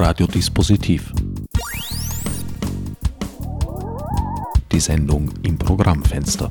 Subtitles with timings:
[0.00, 1.12] Radiodispositiv.
[4.72, 6.50] Die Sendung im Programmfenster.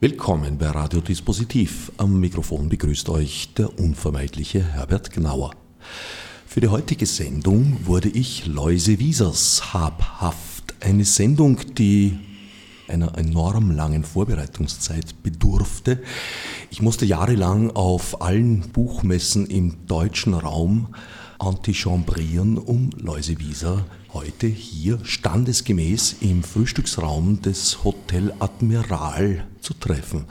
[0.00, 1.92] Willkommen bei Radiodispositiv.
[1.98, 5.52] Am Mikrofon begrüßt euch der unvermeidliche Herbert Gnauer.
[6.48, 10.74] Für die heutige Sendung wurde ich Läuse Wiesers habhaft.
[10.80, 12.18] Eine Sendung, die
[12.88, 16.02] einer enorm langen Vorbereitungszeit bedurfte.
[16.70, 20.94] Ich musste jahrelang auf allen Buchmessen im deutschen Raum
[21.38, 30.24] antichambrieren, um Läusewieser heute hier standesgemäß im Frühstücksraum des Hotel Admiral zu treffen.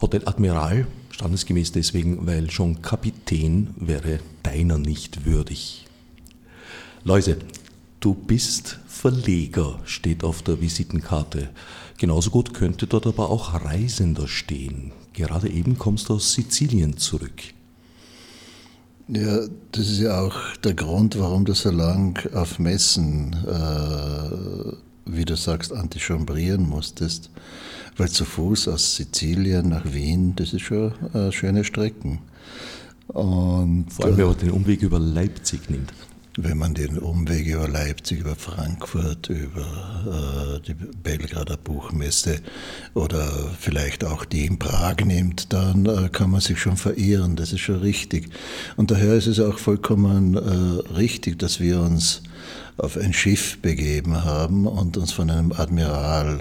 [0.00, 5.86] Hotel Admiral, standesgemäß deswegen, weil schon Kapitän wäre deiner nicht würdig.
[7.04, 7.38] Läuse,
[8.00, 11.48] du bist Verleger steht auf der Visitenkarte.
[11.96, 14.92] Genauso gut könnte dort aber auch Reisender stehen.
[15.14, 17.40] Gerade eben kommst du aus Sizilien zurück.
[19.08, 19.38] Ja,
[19.72, 24.76] das ist ja auch der Grund, warum du so lang auf Messen, äh,
[25.06, 27.30] wie du sagst, antichambrieren musstest.
[27.96, 32.18] Weil zu Fuß aus Sizilien nach Wien, das ist schon eine schöne Strecken.
[33.08, 35.90] Und, Vor allem, wenn man den Umweg über Leipzig nimmt
[36.36, 42.40] wenn man den Umweg über Leipzig, über Frankfurt, über äh, die Belgrader Buchmesse
[42.94, 43.28] oder
[43.58, 47.36] vielleicht auch die in Prag nimmt, dann äh, kann man sich schon verirren.
[47.36, 48.30] Das ist schon richtig.
[48.76, 52.22] Und daher ist es auch vollkommen äh, richtig, dass wir uns
[52.76, 56.40] auf ein Schiff begeben haben und uns von einem Admiral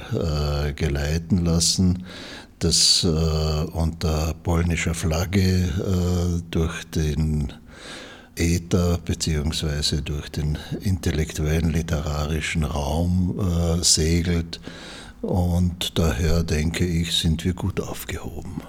[0.70, 2.06] äh, geleiten lassen,
[2.60, 7.54] das äh, unter polnischer Flagge äh, durch den
[8.40, 14.60] Äther beziehungsweise durch den intellektuellen literarischen Raum äh, segelt.
[15.22, 18.62] Und daher denke ich, sind wir gut aufgehoben.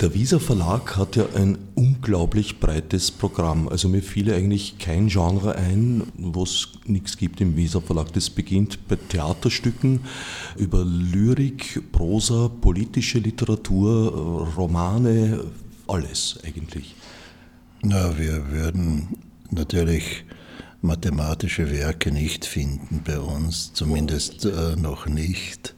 [0.00, 3.68] Der Wieser Verlag hat ja ein unglaublich breites Programm.
[3.68, 8.12] Also mir fiel eigentlich kein Genre ein, wo es nichts gibt im Wieser Verlag.
[8.12, 10.00] Das beginnt bei Theaterstücken
[10.56, 15.40] über Lyrik, Prosa, politische Literatur, Romane,
[15.88, 16.94] alles eigentlich.
[17.82, 19.18] Na, wir würden
[19.52, 20.24] natürlich
[20.82, 25.76] mathematische Werke nicht finden bei uns, zumindest äh, noch nicht.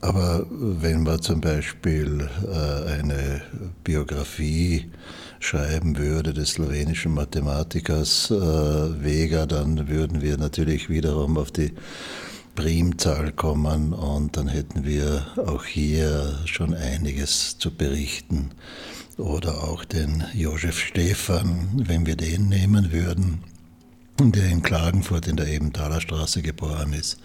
[0.00, 3.42] Aber wenn man zum Beispiel äh, eine
[3.84, 4.90] Biografie
[5.38, 11.72] schreiben würde des slowenischen Mathematikers äh, Vega, dann würden wir natürlich wiederum auf die
[12.56, 18.50] Primzahl kommen und dann hätten wir auch hier schon einiges zu berichten
[19.20, 23.44] oder auch den Josef Stephan, wenn wir den nehmen würden,
[24.18, 27.18] der in Klagenfurt in der Ebenthaler Straße geboren ist.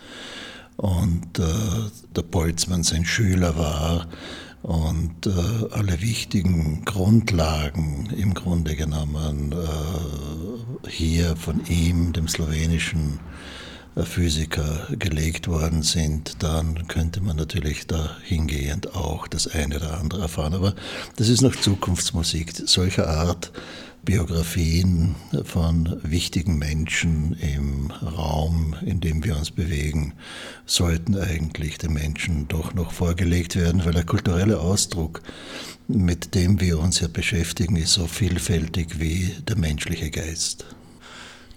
[0.78, 1.44] Und äh,
[2.16, 4.08] der Boltzmann sein Schüler war.
[4.62, 5.32] Und äh,
[5.72, 13.20] alle wichtigen Grundlagen im Grunde genommen äh, hier von ihm, dem slowenischen
[14.04, 20.54] Physiker gelegt worden sind, dann könnte man natürlich dahingehend auch das eine oder andere erfahren.
[20.54, 20.76] Aber
[21.16, 22.54] das ist noch Zukunftsmusik.
[22.66, 23.52] Solcher Art
[24.06, 30.14] Biografien von wichtigen Menschen im Raum, in dem wir uns bewegen,
[30.68, 35.24] sollten eigentlich den Menschen doch noch vorgelegt werden, weil der kulturelle Ausdruck,
[35.88, 40.66] mit dem wir uns ja beschäftigen, ist so vielfältig wie der menschliche Geist.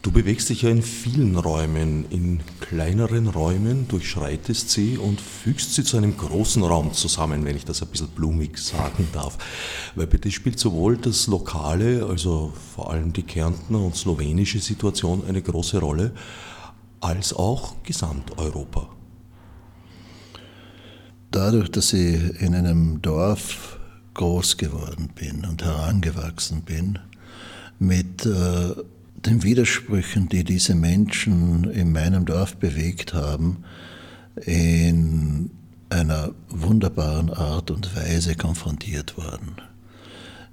[0.00, 5.82] Du bewegst dich ja in vielen Räumen, in kleineren Räumen, durchschreitest sie und fügst sie
[5.82, 9.38] zu einem großen Raum zusammen, wenn ich das ein bisschen blumig sagen darf.
[9.96, 15.24] Weil bei dir spielt sowohl das lokale, also vor allem die Kärntner und slowenische Situation
[15.28, 16.12] eine große Rolle,
[17.00, 18.88] als auch Gesamteuropa.
[21.32, 23.78] Dadurch, dass ich in einem Dorf
[24.14, 27.00] groß geworden bin und herangewachsen bin,
[27.80, 28.74] mit äh,
[29.26, 33.64] den Widersprüchen, die diese Menschen in meinem Dorf bewegt haben,
[34.44, 35.50] in
[35.90, 39.56] einer wunderbaren Art und Weise konfrontiert worden.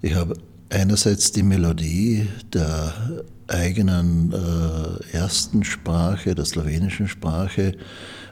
[0.01, 0.35] Ich habe
[0.69, 7.73] einerseits die Melodie der eigenen äh, ersten Sprache, der slowenischen Sprache,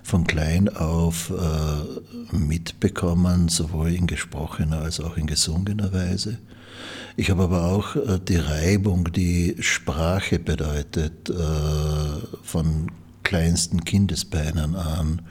[0.01, 6.39] von klein auf äh, mitbekommen, sowohl in gesprochener als auch in gesungener Weise.
[7.15, 11.33] Ich habe aber auch äh, die Reibung, die Sprache bedeutet, äh,
[12.43, 15.21] von kleinsten Kindesbeinen an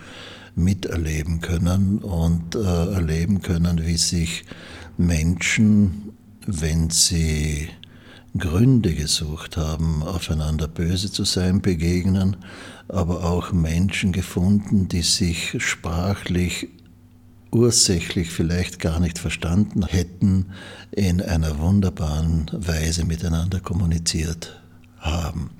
[0.54, 4.44] miterleben können und äh, erleben können, wie sich
[4.96, 6.12] Menschen,
[6.46, 7.68] wenn sie
[8.38, 12.36] Gründe gesucht haben, aufeinander böse zu sein, begegnen,
[12.88, 16.68] aber auch Menschen gefunden, die sich sprachlich
[17.52, 20.46] ursächlich vielleicht gar nicht verstanden hätten,
[20.90, 24.58] in einer wunderbaren Weise miteinander kommuniziert
[24.98, 25.50] haben.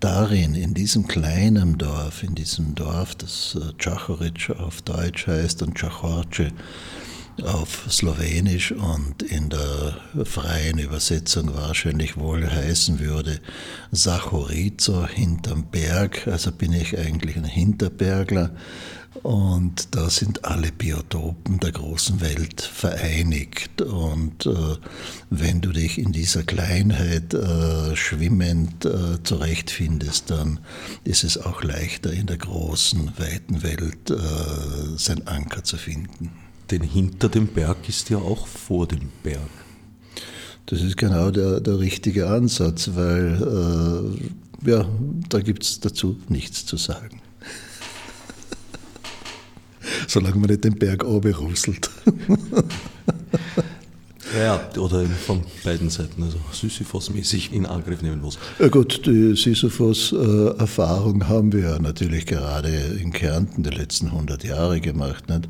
[0.00, 5.74] Darin, in diesem kleinen Dorf, in diesem Dorf, das äh, Čachoric auf Deutsch heißt und
[5.74, 6.52] Čachorce
[7.42, 13.40] auf Slowenisch und in der freien Übersetzung wahrscheinlich wohl heißen würde
[13.90, 18.50] Sachorizo hinterm Berg, also bin ich eigentlich ein Hinterbergler
[19.22, 23.80] und da sind alle Biotopen der großen Welt vereinigt.
[23.80, 24.76] Und äh,
[25.30, 30.60] wenn du dich in dieser Kleinheit äh, schwimmend äh, zurechtfindest, dann
[31.04, 34.16] ist es auch leichter in der großen, weiten Welt äh,
[34.96, 36.32] sein Anker zu finden.
[36.70, 39.40] Denn hinter dem Berg ist ja auch vor dem Berg.
[40.66, 44.16] Das ist genau der, der richtige Ansatz, weil
[44.64, 44.88] äh, ja,
[45.28, 47.20] da gibt es dazu nichts zu sagen
[50.08, 51.90] solange man nicht den Berg runterrusselt.
[54.36, 58.36] Ja, oder von beiden Seiten, also Sisyphos-mäßig in Angriff nehmen muss.
[58.58, 62.68] Ja gut, die Sisyphos-Erfahrung haben wir ja natürlich gerade
[63.00, 65.28] in Kärnten die letzten 100 Jahre gemacht.
[65.28, 65.48] Nicht?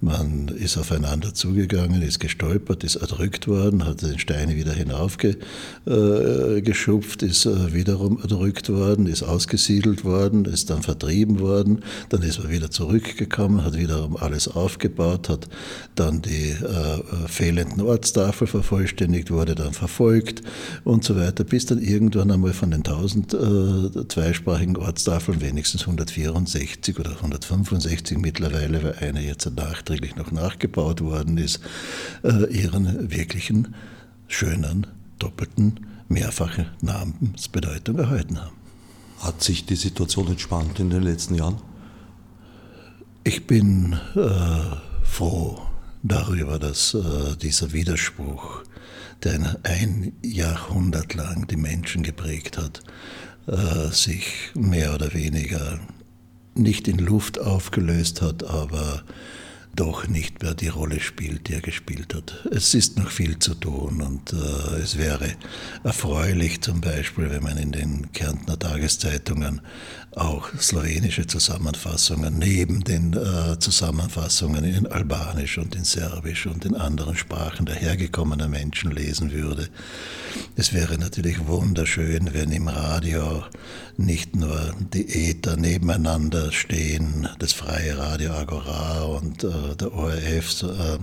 [0.00, 7.26] Man ist aufeinander zugegangen, ist gestolpert, ist erdrückt worden, hat den Steine wieder hinaufgeschupft, äh,
[7.26, 12.50] ist äh, wiederum erdrückt worden, ist ausgesiedelt worden, ist dann vertrieben worden, dann ist man
[12.50, 15.48] wieder zurückgekommen, hat wiederum alles aufgebaut, hat
[15.94, 20.42] dann die äh, fehlenden Ortstafel vervollständigt, wurde dann verfolgt
[20.84, 23.38] und so weiter, bis dann irgendwann einmal von den 1000 äh,
[24.08, 31.38] zweisprachigen Ortstafeln wenigstens 164 oder 165 mittlerweile, weil eine jetzt nach nachträglich noch nachgebaut worden
[31.38, 31.60] ist,
[32.24, 33.74] äh, ihren wirklichen
[34.26, 34.86] schönen,
[35.18, 38.56] doppelten, mehrfachen Namensbedeutung erhalten haben.
[39.20, 41.58] Hat sich die Situation entspannt in den letzten Jahren?
[43.22, 45.62] Ich bin äh, froh
[46.02, 48.62] darüber, dass äh, dieser Widerspruch,
[49.22, 52.82] der ein Jahrhundert lang die Menschen geprägt hat,
[53.46, 55.78] äh, sich mehr oder weniger
[56.54, 59.02] nicht in Luft aufgelöst hat, aber
[59.76, 62.46] doch nicht mehr die Rolle spielt, die er gespielt hat.
[62.50, 65.28] Es ist noch viel zu tun und äh, es wäre
[65.84, 69.60] erfreulich zum Beispiel, wenn man in den Kärntner Tageszeitungen
[70.16, 77.16] auch slowenische Zusammenfassungen neben den äh, Zusammenfassungen in Albanisch und in Serbisch und in anderen
[77.16, 79.68] Sprachen dahergekommener Menschen lesen würde.
[80.56, 83.44] Es wäre natürlich wunderschön, wenn im Radio
[83.98, 90.70] nicht nur die Äther nebeneinander stehen, das freie Radio Agora und äh, der ORF, so,
[90.70, 90.98] äh,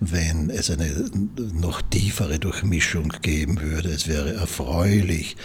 [0.00, 1.10] wenn es eine
[1.54, 3.88] noch tiefere Durchmischung geben würde.
[3.88, 5.36] Es wäre erfreulich,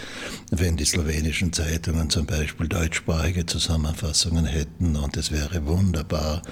[0.50, 6.42] wenn die slowenischen Zeitungen zum Beispiel deutschsprachige Zusammenfassungen hätten und es wäre wunderbar,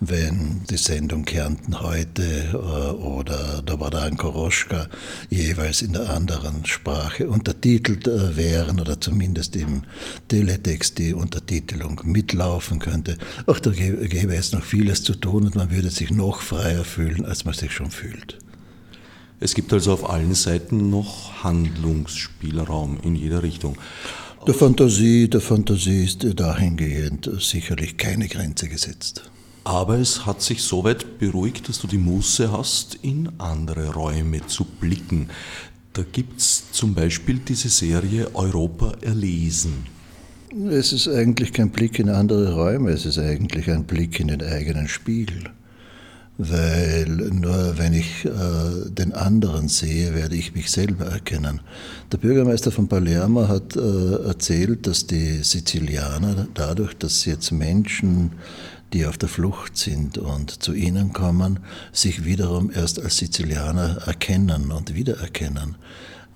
[0.00, 2.22] wenn die Sendung Kärnten heute
[2.52, 4.88] äh, oder Dobadan Koroschka
[5.30, 9.82] jeweils in der anderen Sprache untertitelt äh, wären oder zumindest im
[10.28, 13.18] Teletext die Untertitelung mitlaufen könnte.
[13.46, 17.24] Ach, da gäbe es noch vieles zu tun und man würde sich noch freier fühlen,
[17.24, 18.38] als man sich schon fühlt.
[19.40, 23.76] Es gibt also auf allen Seiten noch Handlungsspielraum in jeder Richtung.
[24.46, 29.30] Der Fantasie, der Fantasie ist dahingehend sicherlich keine Grenze gesetzt.
[29.64, 34.46] Aber es hat sich so weit beruhigt, dass du die Muße hast, in andere Räume
[34.46, 35.28] zu blicken.
[35.92, 39.86] Da gibt es zum Beispiel diese Serie Europa erlesen.
[40.64, 44.42] Es ist eigentlich kein Blick in andere Räume, es ist eigentlich ein Blick in den
[44.42, 45.50] eigenen Spiegel.
[46.38, 51.60] Weil nur wenn ich äh, den anderen sehe, werde ich mich selber erkennen.
[52.10, 58.32] Der Bürgermeister von Palermo hat äh, erzählt, dass die Sizilianer dadurch, dass jetzt Menschen,
[58.94, 61.60] die auf der Flucht sind und zu ihnen kommen,
[61.92, 65.76] sich wiederum erst als Sizilianer erkennen und wiedererkennen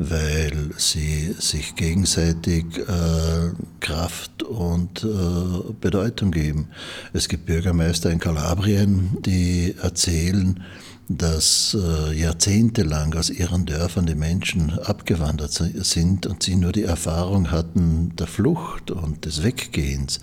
[0.00, 6.69] weil sie sich gegenseitig äh, Kraft und äh, Bedeutung geben.
[7.12, 10.64] Es gibt Bürgermeister in Kalabrien, die erzählen,
[11.07, 17.50] dass äh, jahrzehntelang aus ihren Dörfern die Menschen abgewandert sind und sie nur die Erfahrung
[17.50, 20.21] hatten der Flucht und des Weggehens.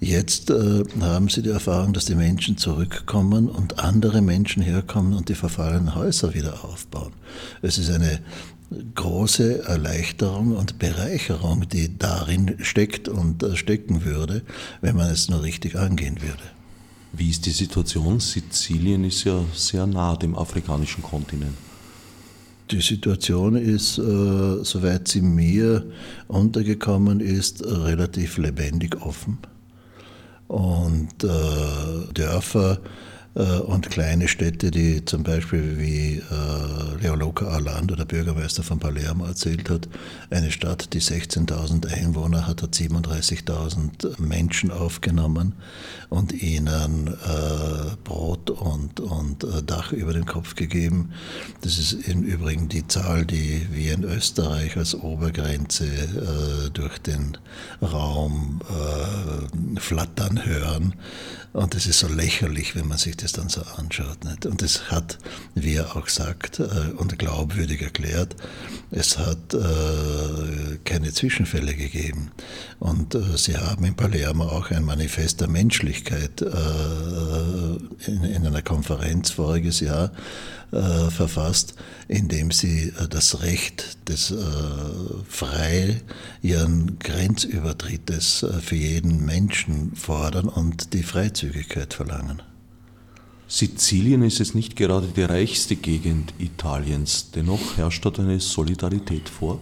[0.00, 5.30] Jetzt äh, haben sie die Erfahrung, dass die Menschen zurückkommen und andere Menschen herkommen und
[5.30, 7.12] die verfallenen Häuser wieder aufbauen.
[7.62, 8.20] Es ist eine
[8.94, 14.42] große Erleichterung und Bereicherung, die darin steckt und äh, stecken würde,
[14.80, 16.42] wenn man es nur richtig angehen würde.
[17.12, 18.20] Wie ist die Situation?
[18.20, 21.56] Sizilien ist ja sehr nah dem afrikanischen Kontinent.
[22.70, 25.86] Die Situation ist, äh, soweit sie mir
[26.26, 29.38] untergekommen ist, relativ lebendig offen.
[30.48, 32.78] Und äh, Dörfer,
[33.38, 39.70] und kleine Städte, die zum Beispiel wie äh, Leoloca Arlando, der Bürgermeister von Palermo, erzählt
[39.70, 39.88] hat,
[40.30, 45.54] eine Stadt, die 16.000 Einwohner hat, hat 37.000 Menschen aufgenommen
[46.08, 51.10] und ihnen äh, Brot und, und Dach über den Kopf gegeben.
[51.60, 57.36] Das ist im Übrigen die Zahl, die wir in Österreich als Obergrenze durch den
[57.82, 58.60] Raum
[59.78, 60.94] flattern hören.
[61.52, 64.24] Und das ist so lächerlich, wenn man sich das dann so anschaut.
[64.24, 64.46] Nicht?
[64.46, 65.18] Und es hat,
[65.54, 68.36] wie er auch sagt äh, und glaubwürdig erklärt,
[68.90, 72.30] es hat äh, keine Zwischenfälle gegeben.
[72.78, 78.62] Und äh, sie haben in Palermo auch ein Manifest der Menschlichkeit äh, in, in, einer
[78.62, 80.12] Konferenz voriges Jahr
[80.72, 81.74] äh, verfasst,
[82.08, 84.34] in dem sie äh, das Recht des
[85.28, 86.00] frei
[86.40, 92.42] ihren Grenzübertrittes für jeden Menschen fordern und die Freizügigkeit verlangen.
[93.48, 99.60] Sizilien ist es nicht gerade die reichste Gegend Italiens, dennoch herrscht dort eine Solidarität vor?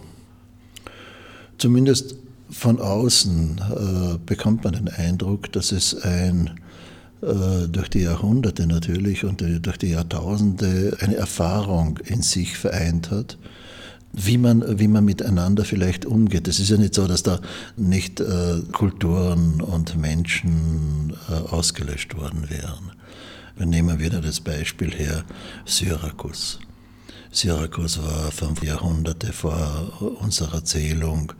[1.57, 2.15] Zumindest
[2.49, 6.59] von außen äh, bekommt man den Eindruck, dass es ein
[7.21, 13.37] äh, durch die Jahrhunderte natürlich und durch die Jahrtausende eine Erfahrung in sich vereint hat,
[14.13, 16.47] wie man, wie man miteinander vielleicht umgeht.
[16.47, 17.39] Es ist ja nicht so, dass da
[17.75, 22.91] nicht äh, Kulturen und Menschen äh, ausgelöscht worden wären.
[23.57, 25.23] Wir nehmen wieder das Beispiel her,
[25.65, 26.59] Syrakus.
[27.31, 31.33] Syrakus war fünf Jahrhunderte vor unserer Erzählung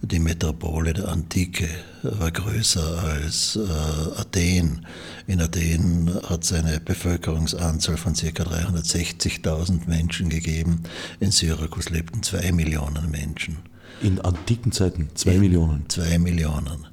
[0.00, 1.68] die Metropole der Antike,
[2.02, 4.86] war größer als äh, Athen.
[5.26, 8.26] In Athen hat es eine Bevölkerungsanzahl von ca.
[8.26, 10.84] 360.000 Menschen gegeben.
[11.20, 13.58] In Syrakus lebten zwei Millionen Menschen.
[14.00, 15.88] In antiken Zeiten zwei Millionen?
[15.88, 16.86] Zwei Millionen.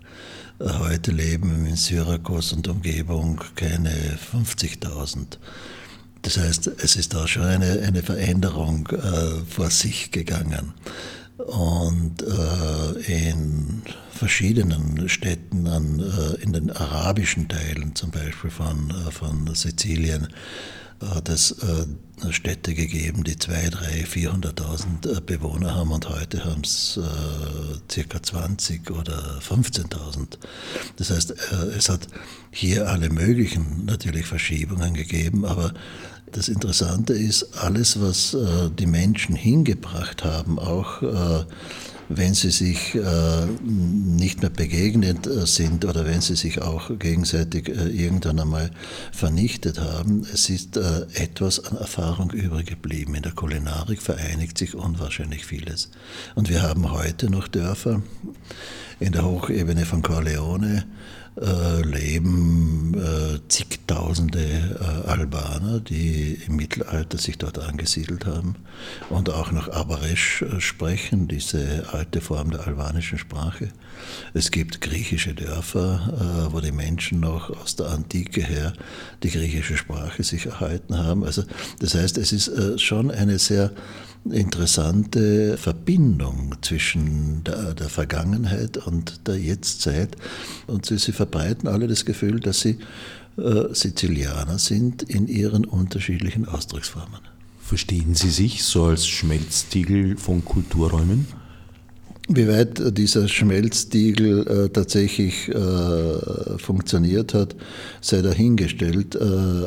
[0.58, 5.38] Heute leben in Syrakus und Umgebung keine 50.000.
[6.22, 10.74] Das heißt, es ist da schon eine, eine Veränderung äh, vor sich gegangen.
[11.38, 13.82] Und äh, in
[14.12, 20.30] verschiedenen Städten, an, äh, in den arabischen Teilen zum Beispiel von, äh, von Sizilien,
[21.02, 26.98] hat es äh, Städte gegeben, die 200.000, 300.000, 400.000 Bewohner haben und heute haben es
[26.98, 30.38] äh, circa 20 oder 15.000.
[30.96, 32.08] Das heißt, äh, es hat
[32.52, 35.74] hier alle möglichen natürlich Verschiebungen gegeben, aber
[36.32, 41.02] das Interessante ist, alles, was äh, die Menschen hingebracht haben, auch
[42.10, 47.70] wenn sie sich äh, nicht mehr begegnet äh, sind oder wenn sie sich auch gegenseitig
[47.70, 48.72] äh, irgendwann einmal
[49.12, 53.16] vernichtet haben, es ist etwas an Erfahrung übrig geblieben.
[53.16, 55.90] In der Kulinarik vereinigt sich unwahrscheinlich vieles.
[56.36, 58.02] Und wir haben heute noch Dörfer
[59.00, 60.86] in der Hochebene von Corleone,
[61.42, 68.56] äh, leben äh, zigtausende äh, Albaner, die im Mittelalter sich dort angesiedelt haben
[69.10, 73.70] und auch noch Abaresch äh, sprechen, diese alte Form der albanischen Sprache.
[74.34, 78.74] Es gibt griechische Dörfer, äh, wo die Menschen noch aus der Antike her
[79.24, 81.26] die griechische Sprache sich erhalten haben.
[81.26, 81.44] Also
[81.80, 83.72] das heißt, es ist schon eine sehr
[84.32, 90.16] interessante Verbindung zwischen der, der Vergangenheit und der Jetztzeit.
[90.68, 92.80] Und sie, sie verbreiten alle das Gefühl, dass sie
[93.38, 97.20] äh, Sizilianer sind in ihren unterschiedlichen Ausdrucksformen.
[97.60, 101.26] Verstehen Sie sich so als Schmelztiegel von Kulturräumen?
[102.28, 107.56] Wie weit dieser Schmelztiegel äh, tatsächlich äh, funktioniert hat,
[108.02, 109.14] sei dahingestellt.
[109.14, 109.20] Äh,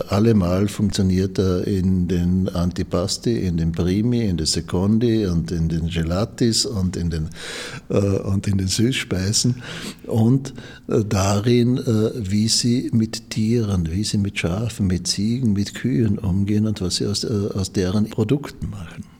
[0.09, 5.87] allemal funktioniert er in den Antipasti, in den Primi, in den Secondi und in den
[5.87, 7.29] Gelatis und in den,
[7.89, 9.63] und in den Süßspeisen
[10.07, 10.53] und
[10.87, 11.81] darin,
[12.17, 16.97] wie sie mit Tieren, wie sie mit Schafen, mit Ziegen, mit Kühen umgehen und was
[16.97, 19.18] sie aus, aus deren Produkten machen.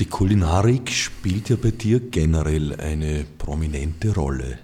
[0.00, 4.58] Die Kulinarik spielt ja bei dir generell eine prominente Rolle.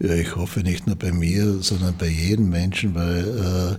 [0.00, 3.78] Ja, ich hoffe nicht nur bei mir, sondern bei jedem Menschen, weil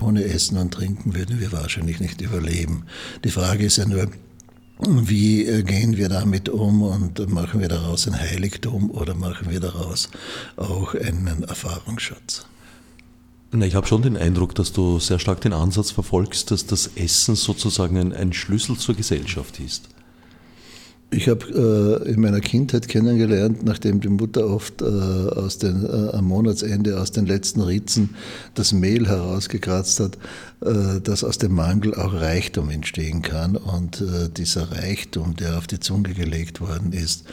[0.00, 2.86] äh, ohne Essen und Trinken würden wir wahrscheinlich nicht überleben.
[3.22, 4.08] Die Frage ist ja nur,
[4.80, 9.60] wie äh, gehen wir damit um und machen wir daraus ein Heiligtum oder machen wir
[9.60, 10.10] daraus
[10.56, 12.44] auch einen Erfahrungsschatz?
[13.52, 17.36] Ich habe schon den Eindruck, dass du sehr stark den Ansatz verfolgst, dass das Essen
[17.36, 19.88] sozusagen ein, ein Schlüssel zur Gesellschaft ist.
[21.10, 26.10] Ich habe äh, in meiner Kindheit kennengelernt, nachdem die Mutter oft äh, aus den, äh,
[26.14, 28.14] am Monatsende aus den letzten Ritzen
[28.54, 30.18] das Mehl herausgekratzt hat,
[30.60, 33.56] äh, dass aus dem Mangel auch Reichtum entstehen kann.
[33.56, 37.24] Und äh, dieser Reichtum, der auf die Zunge gelegt worden ist,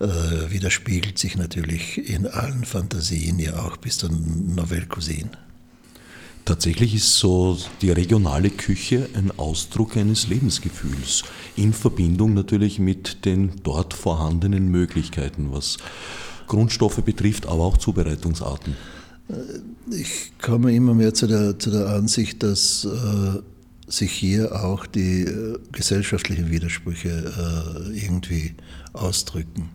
[0.00, 0.06] äh,
[0.50, 5.30] widerspiegelt sich natürlich in allen Fantasien, ja auch bis zur Novelle Cousine.
[6.44, 11.22] Tatsächlich ist so die regionale Küche ein Ausdruck eines Lebensgefühls,
[11.56, 15.76] in Verbindung natürlich mit den dort vorhandenen Möglichkeiten, was
[16.46, 18.74] Grundstoffe betrifft, aber auch Zubereitungsarten.
[19.90, 23.38] Ich komme immer mehr zu der, zu der Ansicht, dass äh,
[23.86, 28.54] sich hier auch die äh, gesellschaftlichen Widersprüche äh, irgendwie
[28.92, 29.68] ausdrücken.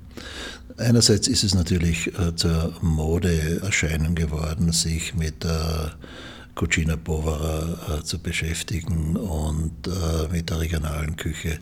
[0.77, 5.93] Einerseits ist es natürlich äh, zur Modeerscheinung geworden, sich mit der
[6.55, 11.59] Cucina Povera äh, zu beschäftigen und äh, mit der regionalen Küche.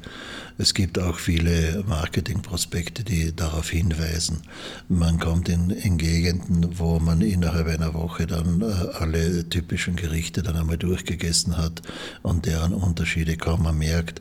[0.59, 4.43] Es gibt auch viele Marketingprospekte, die darauf hinweisen.
[4.89, 8.65] Man kommt in, in Gegenden, wo man innerhalb einer Woche dann äh,
[8.99, 11.81] alle typischen Gerichte dann einmal durchgegessen hat
[12.21, 14.19] und deren Unterschiede kaum man merkt.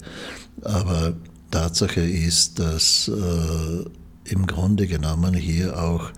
[0.63, 1.15] Aber
[1.51, 3.11] Tatsache ist, dass
[4.25, 6.11] im Grunde genommen hier auch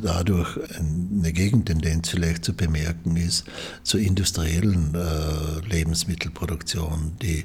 [0.00, 3.44] dadurch eine Gegentendenz vielleicht zu bemerken ist
[3.82, 7.12] zur industriellen äh, Lebensmittelproduktion.
[7.22, 7.44] Die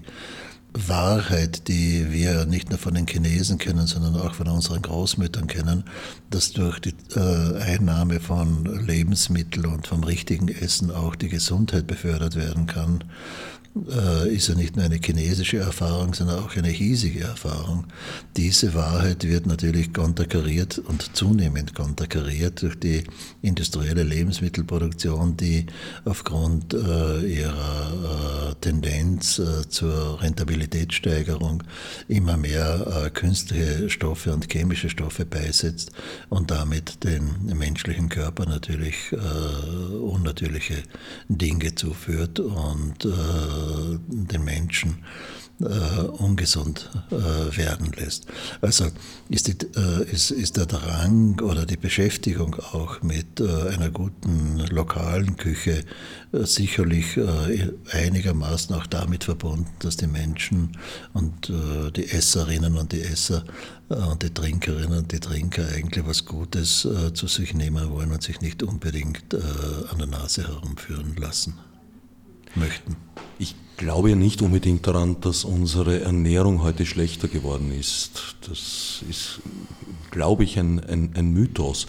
[0.73, 5.85] Wahrheit, die wir nicht nur von den Chinesen kennen, sondern auch von unseren Großmüttern kennen,
[6.29, 12.35] dass durch die äh, Einnahme von Lebensmitteln und vom richtigen Essen auch die Gesundheit befördert
[12.35, 13.03] werden kann
[13.75, 17.85] äh, ist ja nicht nur eine chinesische Erfahrung, sondern auch eine hiesige Erfahrung.
[18.37, 23.03] Diese Wahrheit wird natürlich konterkariert und zunehmend konterkariert durch die
[23.41, 25.65] industrielle Lebensmittelproduktion, die
[26.05, 31.63] aufgrund äh, ihrer äh, Tendenz äh, zur Rentabilitätssteigerung
[32.07, 35.91] immer mehr äh, künstliche Stoffe und chemische Stoffe beisetzt
[36.29, 40.83] und damit den menschlichen Körper natürlich äh, unnatürliche
[41.27, 43.05] Dinge zuführt und
[44.07, 45.03] den Menschen
[45.61, 48.25] äh, ungesund äh, werden lässt.
[48.61, 48.87] Also
[49.29, 54.57] ist, die, äh, ist, ist, der Drang oder die Beschäftigung auch mit äh, einer guten
[54.69, 55.85] lokalen Küche
[56.33, 60.77] äh, sicherlich äh, einigermaßen auch damit verbunden, dass die Menschen
[61.13, 61.51] und
[61.95, 63.45] die Esserinnen und die Esser
[63.87, 68.41] und die Trinkerinnen und die Trinker eigentlich was Gutes zu sich nehmen wollen und sich
[68.41, 71.57] nicht unbedingt an der Nase herumführen lassen
[72.55, 72.95] möchten.
[73.37, 78.35] Ich glaube ja nicht unbedingt daran, dass unsere Ernährung heute schlechter geworden ist.
[78.47, 79.41] Das ist,
[80.11, 81.87] glaube ich, ein, ein, ein Mythos.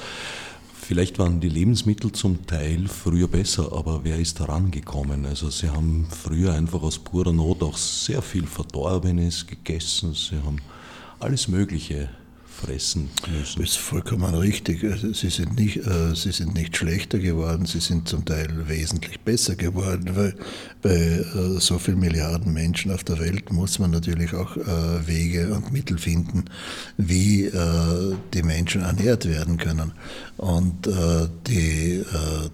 [0.74, 5.26] Vielleicht waren die Lebensmittel zum Teil früher besser, aber wer ist daran gekommen?
[5.26, 10.14] Also sie haben früher einfach aus purer Not auch sehr viel Verdorbenes gegessen.
[10.14, 10.58] Sie haben
[11.18, 12.08] alles Mögliche
[12.56, 13.60] fressen müssen.
[13.60, 14.82] Das ist vollkommen richtig.
[14.84, 19.20] Also, sie sind, nicht, äh, sie sind nicht schlechter geworden, sie sind zum Teil wesentlich
[19.20, 20.34] besser geworden, weil
[20.82, 25.54] bei äh, so vielen Milliarden Menschen auf der Welt muss man natürlich auch äh, Wege
[25.54, 26.44] und Mittel finden,
[26.96, 29.92] wie äh, die Menschen ernährt werden können.
[30.36, 32.50] Und äh, die äh,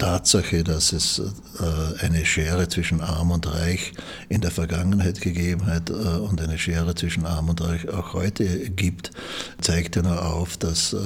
[0.00, 3.92] Tatsache, dass es äh, eine Schere zwischen Arm und Reich
[4.30, 8.70] in der Vergangenheit gegeben hat äh, und eine Schere zwischen Arm und Reich auch heute
[8.70, 9.10] gibt,
[9.60, 10.96] zeigt ja nur auf, dass äh,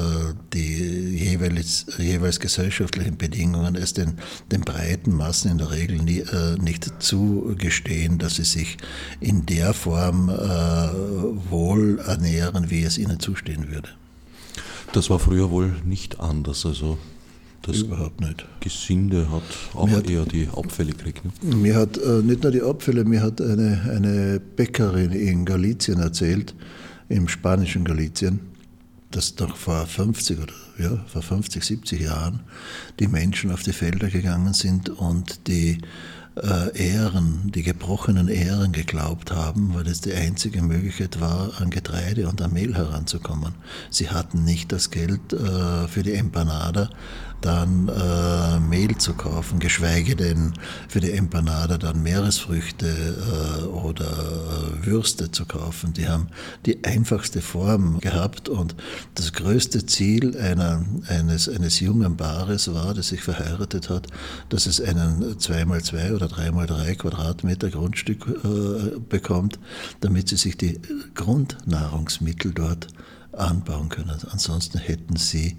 [0.53, 0.77] die
[1.17, 4.19] jeweils, jeweils gesellschaftlichen Bedingungen es den,
[4.53, 6.25] den breiten Massen in der Regel nie,
[6.61, 8.77] nicht zugestehen, dass sie sich
[9.19, 13.89] in der Form wohl ernähren, wie es ihnen zustehen würde.
[14.93, 16.65] Das war früher wohl nicht anders.
[16.65, 16.99] Also
[17.67, 18.45] das Überhaupt nicht.
[18.61, 19.43] Gesinde hat
[19.75, 21.23] auch hat, eher die Abfälle gekriegt.
[21.25, 21.57] Ne?
[21.57, 26.55] Mir hat äh, nicht nur die Abfälle, mir hat eine, eine Bäckerin in Galicien erzählt,
[27.09, 28.41] im spanischen Galicien,
[29.11, 32.41] dass doch vor 50 oder ja, vor 50, 70 Jahren
[32.99, 35.79] die Menschen auf die Felder gegangen sind und die
[36.37, 42.29] äh, Ähren, die gebrochenen Ähren geglaubt haben, weil es die einzige Möglichkeit war, an Getreide
[42.29, 43.55] und an Mehl heranzukommen.
[43.91, 46.91] Sie hatten nicht das Geld äh, für die Empanada,
[47.45, 50.55] dann äh, Mehl zu kaufen, geschweige denn
[50.89, 55.93] für die Empanada dann Meeresfrüchte äh, oder äh, Würste zu kaufen.
[55.93, 56.29] Die haben
[56.65, 58.75] die einfachste Form gehabt und
[59.15, 64.07] das größte Ziel einer, eines, eines jungen Paares war, das sich verheiratet hat,
[64.49, 69.59] dass es einen 2x2 oder 3x3 Quadratmeter Grundstück äh, bekommt,
[70.01, 70.81] damit sie sich die
[71.15, 72.89] Grundnahrungsmittel dort
[73.33, 74.17] anbauen können.
[74.31, 75.57] Ansonsten hätten sie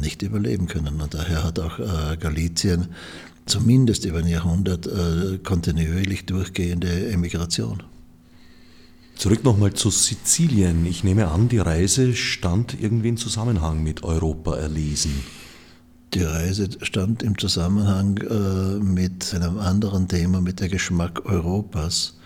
[0.00, 1.00] nicht überleben können.
[1.00, 2.88] Und daher hat auch äh, Galizien
[3.46, 7.82] zumindest über ein Jahrhundert äh, kontinuierlich durchgehende Emigration.
[9.16, 10.86] Zurück nochmal zu Sizilien.
[10.86, 15.22] Ich nehme an, die Reise stand irgendwie in Zusammenhang mit Europa erlesen.
[16.14, 18.18] Die Reise stand im Zusammenhang
[18.82, 22.18] mit einem anderen Thema, mit der Geschmack Europas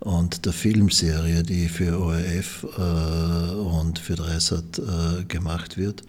[0.00, 4.82] und der Filmserie, die für ORF und für Dreisat
[5.28, 6.02] gemacht wird.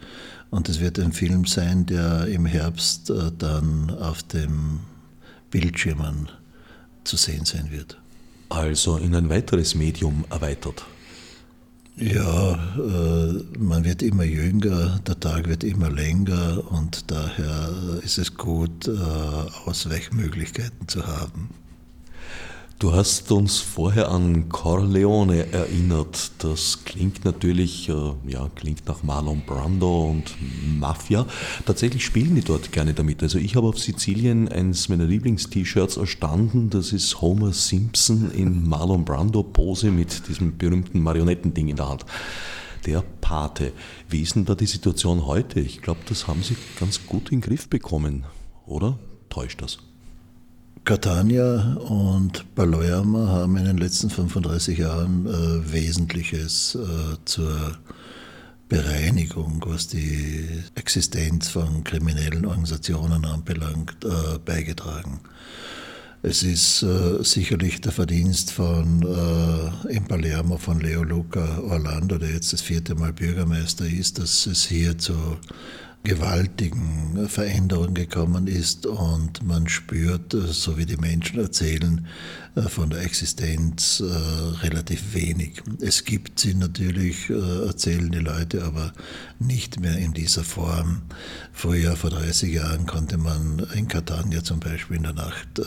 [0.52, 4.80] Und es wird ein Film sein, der im Herbst äh, dann auf dem
[5.50, 6.28] Bildschirmen
[7.04, 7.98] zu sehen sein wird.
[8.50, 10.84] Also in ein weiteres Medium erweitert.
[11.96, 17.70] Ja, äh, man wird immer jünger, der Tag wird immer länger und daher
[18.02, 18.90] ist es gut, äh,
[19.64, 21.48] Ausweichmöglichkeiten zu haben.
[22.82, 26.32] Du hast uns vorher an Corleone erinnert.
[26.38, 27.92] Das klingt natürlich, äh,
[28.26, 30.34] ja, klingt nach Marlon Brando und
[30.80, 31.24] Mafia.
[31.64, 33.22] Tatsächlich spielen die dort gerne damit.
[33.22, 36.70] Also ich habe auf Sizilien eines meiner Lieblings-T-Shirts erstanden.
[36.70, 42.04] Das ist Homer Simpson in Marlon Brando Pose mit diesem berühmten Marionettending in der Hand.
[42.84, 43.72] Der Pate.
[44.08, 45.60] Wie ist denn da die Situation heute?
[45.60, 48.24] Ich glaube, das haben sie ganz gut in den Griff bekommen,
[48.66, 48.98] oder?
[49.28, 49.78] Täuscht das?
[50.84, 57.78] Catania und Palermo haben in den letzten 35 Jahren äh, Wesentliches äh, zur
[58.68, 65.20] Bereinigung, was die Existenz von kriminellen Organisationen anbelangt, äh, beigetragen.
[66.24, 72.30] Es ist äh, sicherlich der Verdienst von äh, in Palermo von Leo Luca Orlando, der
[72.30, 75.14] jetzt das vierte Mal Bürgermeister ist, dass es hier zu
[76.04, 82.06] gewaltigen Veränderungen gekommen ist und man spürt, so wie die Menschen erzählen,
[82.54, 84.04] äh, von der Existenz äh,
[84.64, 85.62] relativ wenig.
[85.80, 88.92] Es gibt sie natürlich, äh, erzählen die Leute, aber
[89.38, 91.02] nicht mehr in dieser Form.
[91.52, 95.60] Früher, vor 30 Jahren, konnte man in Catania zum Beispiel in der Nacht,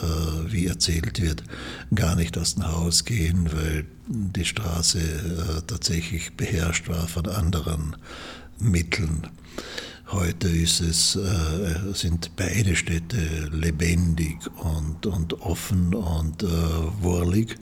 [0.48, 1.44] wie erzählt wird,
[1.94, 7.96] gar nicht aus dem Haus gehen, weil die Straße tatsächlich beherrscht war von anderen
[8.60, 9.28] Mitteln.
[10.12, 13.18] Heute ist es, äh, sind beide Städte
[13.52, 16.48] lebendig und, und offen und äh,
[17.02, 17.58] wurlig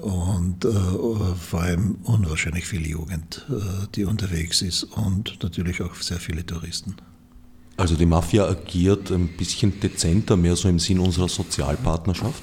[0.00, 6.18] und äh, vor allem unwahrscheinlich viel Jugend, äh, die unterwegs ist und natürlich auch sehr
[6.18, 6.96] viele Touristen.
[7.76, 12.42] Also die Mafia agiert ein bisschen dezenter, mehr so im Sinn unserer Sozialpartnerschaft?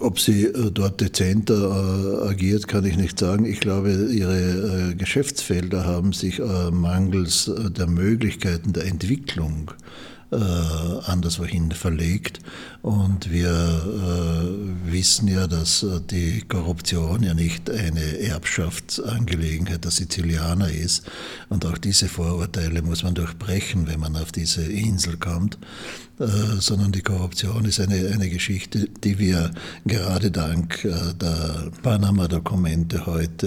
[0.00, 3.44] Ob sie äh, dort dezenter äh, agiert, kann ich nicht sagen.
[3.44, 12.40] Ich glaube, ihre äh, Geschäftsfelder haben sich mangels der Möglichkeiten der Entwicklung äh, anderswohin verlegt.
[12.82, 20.70] Und wir äh, wissen ja, dass äh, die Korruption ja nicht eine Erbschaftsangelegenheit der Sizilianer
[20.70, 21.04] ist.
[21.48, 25.58] Und auch diese Vorurteile muss man durchbrechen, wenn man auf diese Insel kommt.
[26.18, 29.52] Äh, sondern die Korruption ist eine, eine Geschichte, die wir
[29.86, 33.46] gerade dank äh, der Panama-Dokumente heute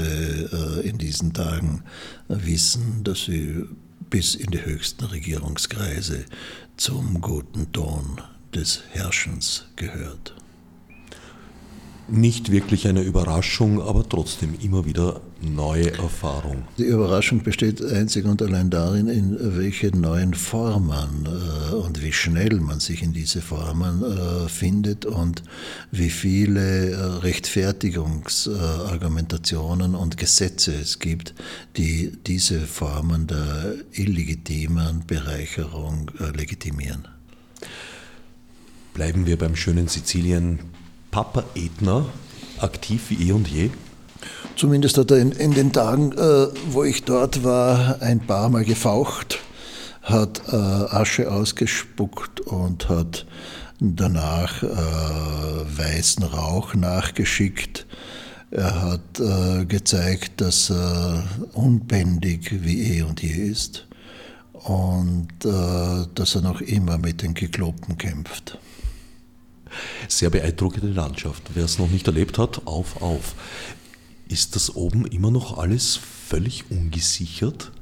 [0.82, 1.84] äh, in diesen Tagen
[2.30, 3.66] wissen, dass sie
[4.10, 6.24] bis in die höchsten Regierungskreise
[6.82, 8.20] zum guten Ton
[8.56, 10.34] des Herrschens gehört.
[12.08, 16.64] Nicht wirklich eine Überraschung, aber trotzdem immer wieder neue Erfahrung.
[16.78, 22.60] Die Überraschung besteht einzig und allein darin, in welche neuen Formen äh, und wie schnell
[22.60, 25.44] man sich in diese Formen äh, findet und
[25.92, 31.34] wie viele äh, Rechtfertigungsargumentationen und Gesetze es gibt,
[31.78, 37.08] die diese Formen der illegitimen Bereicherung äh, legitimieren.
[38.94, 40.60] Bleiben wir beim schönen Sizilien
[41.12, 42.10] Papa Edner
[42.60, 43.70] aktiv wie eh und je?
[44.56, 48.66] Zumindest hat er in, in den Tagen, äh, wo ich dort war, ein paar Mal
[48.66, 49.40] gefaucht,
[50.02, 53.26] hat äh, Asche ausgespuckt und hat
[53.80, 57.86] danach äh, weißen Rauch nachgeschickt.
[58.52, 63.88] Er hat äh, gezeigt, dass er unbändig wie eh und je ist
[64.54, 68.58] und äh, dass er noch immer mit den Gekloppen kämpft.
[70.08, 71.44] Sehr beeindruckende Landschaft.
[71.54, 73.36] Wer es noch nicht erlebt hat, auf, auf.
[74.32, 77.74] Ist das oben immer noch alles völlig ungesichert?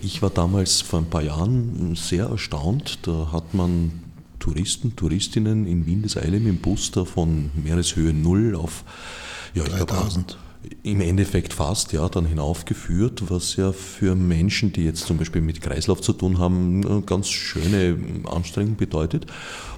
[0.00, 3.00] Ich war damals vor ein paar Jahren sehr erstaunt.
[3.02, 4.02] Da hat man
[4.38, 8.84] Touristen, Touristinnen in Wien des Eile mit dem Bus da von Meereshöhe Null auf
[9.52, 10.38] ja, 3000.
[10.84, 15.60] Im Endeffekt fast, ja, dann hinaufgeführt, was ja für Menschen, die jetzt zum Beispiel mit
[15.60, 19.26] Kreislauf zu tun haben, eine ganz schöne Anstrengung bedeutet.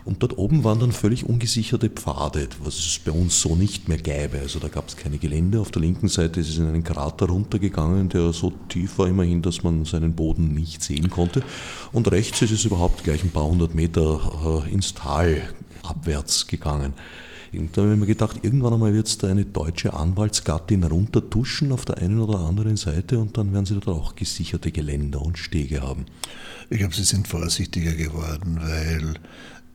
[0.04, 3.96] Und dort oben waren dann völlig ungesicherte Pfade, was es bei uns so nicht mehr
[3.96, 4.40] gäbe.
[4.40, 5.60] Also da gab es keine Gelände.
[5.60, 9.40] Auf der linken Seite ist es in einen Krater runtergegangen, der so tief war immerhin,
[9.40, 11.42] dass man seinen Boden nicht sehen konnte.
[11.92, 15.42] Und rechts ist es überhaupt gleich ein paar hundert Meter äh, ins Tal
[15.82, 16.92] abwärts gegangen.
[17.58, 21.72] Und da habe ich mir gedacht, irgendwann einmal wird es da eine deutsche Anwaltsgattin runtertuschen
[21.72, 25.38] auf der einen oder anderen Seite und dann werden sie da auch gesicherte Geländer und
[25.38, 26.06] Stege haben.
[26.70, 29.14] Ich glaube, sie sind vorsichtiger geworden, weil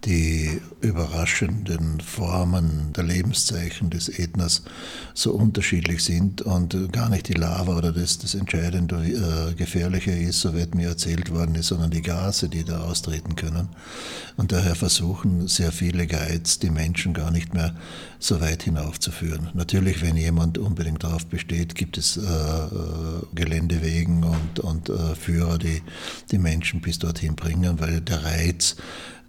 [0.06, 4.64] die überraschenden Formen der Lebenszeichen des Äthners
[5.14, 10.40] so unterschiedlich sind und gar nicht die Lava oder das, das entscheidende äh, Gefährliche ist,
[10.40, 13.68] so wird mir erzählt worden ist, sondern die Gase, die da austreten können.
[14.38, 17.76] Und daher versuchen sehr viele Guides, die Menschen gar nicht mehr
[18.20, 19.50] so weit hinaufzuführen.
[19.54, 25.58] Natürlich, wenn jemand unbedingt darauf besteht, gibt es äh, äh Geländewegen und, und äh, Führer,
[25.58, 25.82] die
[26.32, 28.78] die Menschen bis dorthin bringen, weil der Reiz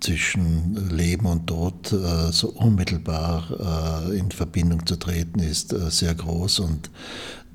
[0.01, 6.15] zwischen Leben und Tod äh, so unmittelbar äh, in Verbindung zu treten ist äh, sehr
[6.15, 6.91] groß und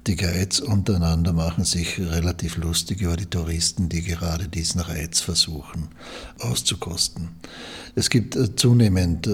[0.07, 5.87] die Guides untereinander machen sich relativ lustig über die Touristen, die gerade diesen Reiz versuchen
[6.39, 7.29] auszukosten.
[7.95, 9.27] Es gibt zunehmend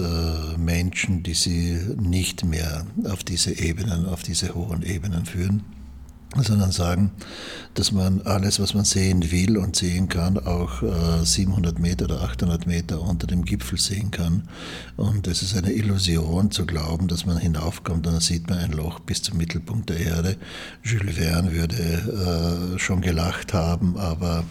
[0.57, 5.63] Menschen, die sie nicht mehr auf diese Ebenen, auf diese hohen Ebenen führen
[6.37, 7.11] sondern sagen,
[7.73, 10.81] dass man alles, was man sehen will und sehen kann, auch
[11.23, 14.47] 700 äh, Meter oder 800 Meter unter dem Gipfel sehen kann.
[14.95, 18.71] Und es ist eine Illusion zu glauben, dass man hinaufkommt und dann sieht man ein
[18.71, 20.37] Loch bis zum Mittelpunkt der Erde.
[20.83, 24.45] Jules Verne würde äh, schon gelacht haben, aber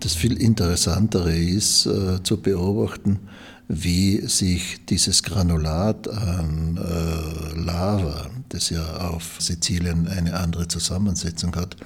[0.00, 3.20] das viel Interessantere ist äh, zu beobachten,
[3.68, 11.76] wie sich dieses Granulat an äh, Lava, das ja auf Sizilien eine andere Zusammensetzung hat,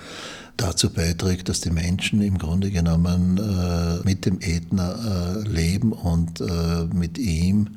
[0.57, 4.95] dazu beiträgt, dass die Menschen im Grunde genommen äh, mit dem Ätna
[5.37, 7.77] äh, leben und äh, mit ihm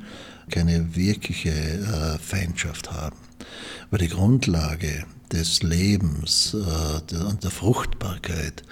[0.49, 3.17] keine wirkliche äh, Feindschaft haben.
[3.89, 8.63] Aber die Grundlage des Lebens äh, und der Fruchtbarkeit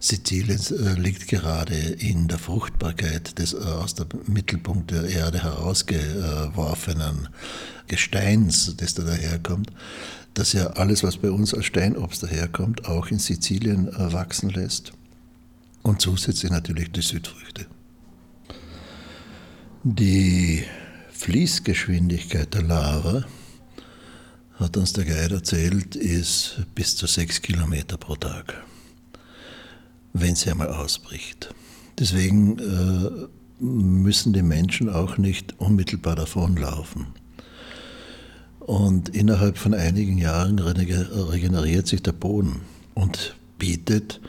[0.00, 7.28] Siziliens äh, liegt gerade in der Fruchtbarkeit des aus dem Mittelpunkt der Erde herausgeworfenen
[7.86, 9.70] Gesteins, das da daherkommt,
[10.34, 14.92] das ja alles, was bei uns als Steinobst daherkommt, auch in Sizilien wachsen lässt.
[15.82, 17.66] Und zusätzlich natürlich die Südfrüchte.
[19.84, 20.64] Die
[21.12, 23.24] Fließgeschwindigkeit der Lava
[24.56, 28.64] hat uns der Guide erzählt, ist bis zu sechs Kilometer pro Tag,
[30.12, 31.54] wenn sie einmal ausbricht.
[31.98, 37.06] Deswegen äh, müssen die Menschen auch nicht unmittelbar davonlaufen.
[38.60, 42.62] Und innerhalb von einigen Jahren regeneriert sich der Boden
[42.94, 44.20] und bietet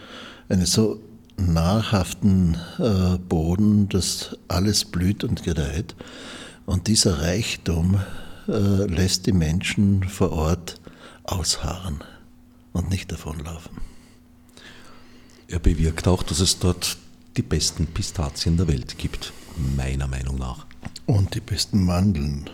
[0.48, 1.02] einen so
[1.38, 5.96] nahrhaften äh, Boden, dass alles blüht und gedeiht.
[6.66, 8.00] Und dieser Reichtum
[8.48, 10.80] äh, lässt die Menschen vor Ort
[11.24, 12.04] ausharren
[12.74, 13.78] und nicht davonlaufen.
[15.48, 16.98] Er bewirkt auch, dass es dort
[17.38, 19.32] die besten Pistazien der Welt gibt,
[19.76, 20.66] meiner Meinung nach.
[21.06, 22.50] Und die besten Mandeln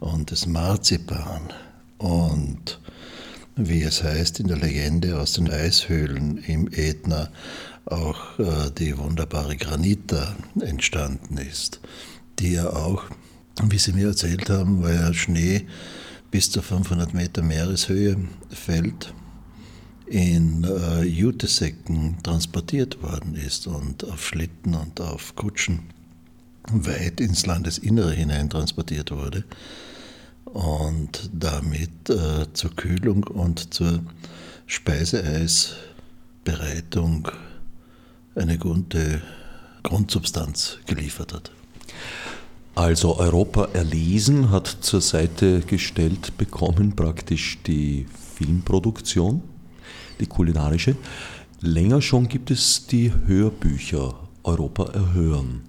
[0.00, 1.52] und das Marzipan
[1.98, 2.80] und
[3.56, 7.30] wie es heißt in der Legende aus den Eishöhlen im Ätna,
[7.86, 11.80] auch äh, die wunderbare Granita entstanden ist,
[12.38, 13.04] die ja auch
[13.62, 15.66] wie Sie mir erzählt haben, weil ja Schnee
[16.30, 18.16] bis zu 500 Meter Meereshöhe
[18.50, 19.14] fällt,
[20.06, 25.80] in äh, Jutesäcken transportiert worden ist und auf Schlitten und auf Kutschen
[26.70, 29.44] weit ins Landesinnere hinein transportiert wurde
[30.44, 34.04] und damit äh, zur Kühlung und zur
[34.66, 37.28] Speiseeisbereitung
[38.34, 39.22] eine gute
[39.82, 41.50] Grundsubstanz geliefert hat.
[42.76, 49.40] Also Europa erlesen hat zur Seite gestellt bekommen praktisch die Filmproduktion,
[50.20, 50.94] die kulinarische.
[51.62, 55.62] Länger schon gibt es die Hörbücher Europa erhören.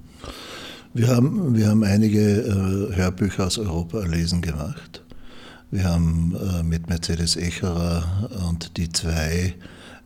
[0.93, 5.01] Wir haben, wir haben einige äh, Hörbücher aus Europa erlesen gemacht.
[5.71, 9.55] Wir haben äh, mit Mercedes Echerer und die zwei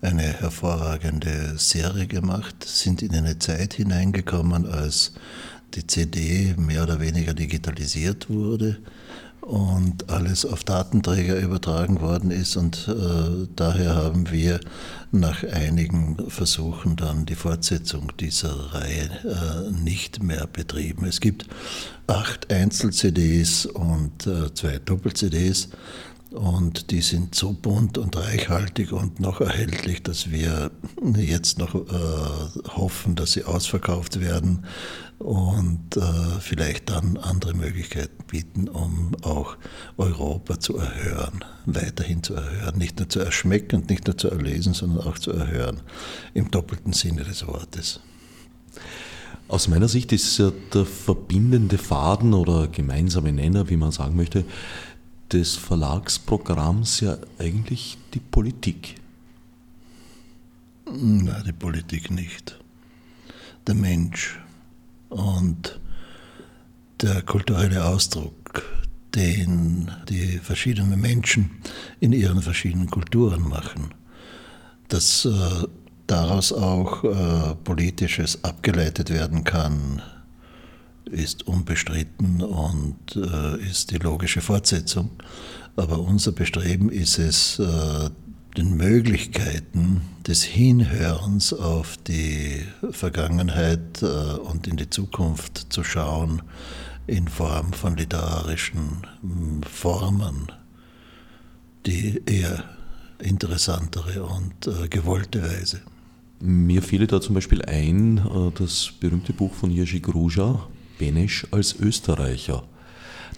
[0.02, 5.14] eine hervorragende Serie gemacht, sind in eine Zeit hineingekommen, als
[5.76, 8.78] die CD mehr oder weniger digitalisiert wurde
[9.42, 12.56] und alles auf Datenträger übertragen worden ist.
[12.56, 14.60] Und äh, daher haben wir
[15.12, 21.06] nach einigen Versuchen dann die Fortsetzung dieser Reihe äh, nicht mehr betrieben.
[21.06, 21.48] Es gibt
[22.08, 25.70] acht Einzel-CDs und äh, zwei Doppel-CDs.
[26.30, 30.72] Und die sind so bunt und reichhaltig und noch erhältlich, dass wir
[31.18, 34.66] jetzt noch äh, hoffen, dass sie ausverkauft werden
[35.22, 39.58] und äh, vielleicht dann andere Möglichkeiten bieten, um auch
[39.98, 44.74] Europa zu erhören, weiterhin zu erhören, nicht nur zu erschmecken und nicht nur zu erlesen,
[44.74, 45.82] sondern auch zu erhören,
[46.34, 48.00] im doppelten Sinne des Wortes.
[49.48, 54.46] Aus meiner Sicht ist ja der verbindende Faden oder gemeinsame Nenner, wie man sagen möchte,
[55.32, 58.96] des Verlagsprogramms ja eigentlich die Politik.
[60.86, 62.60] Nein, die Politik nicht.
[63.68, 64.40] Der Mensch.
[65.12, 65.80] Und
[67.02, 68.64] der kulturelle Ausdruck,
[69.14, 71.62] den die verschiedenen Menschen
[72.00, 73.94] in ihren verschiedenen Kulturen machen,
[74.88, 75.68] dass äh,
[76.08, 80.02] daraus auch äh, politisches abgeleitet werden kann,
[81.06, 85.10] ist unbestritten und äh, ist die logische Fortsetzung.
[85.76, 88.10] Aber unser Bestreben ist es, äh,
[88.58, 96.42] den Möglichkeiten des Hinhörens auf die Vergangenheit äh, und in die Zukunft zu schauen
[97.08, 100.52] in Form von literarischen hm, Formen,
[101.86, 102.64] die eher
[103.20, 105.82] interessantere und äh, gewollte Weise.
[106.40, 110.68] Mir fiel da zum Beispiel ein, äh, das berühmte Buch von Jerzy Gruja,
[111.00, 112.64] Benesch als Österreicher.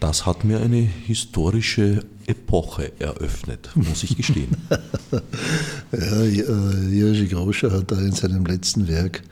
[0.03, 4.57] Das hat mir eine historische Epoche eröffnet, muss ich gestehen.
[5.93, 9.23] ja, Jerzy Groscher hat da in seinem letzten Werk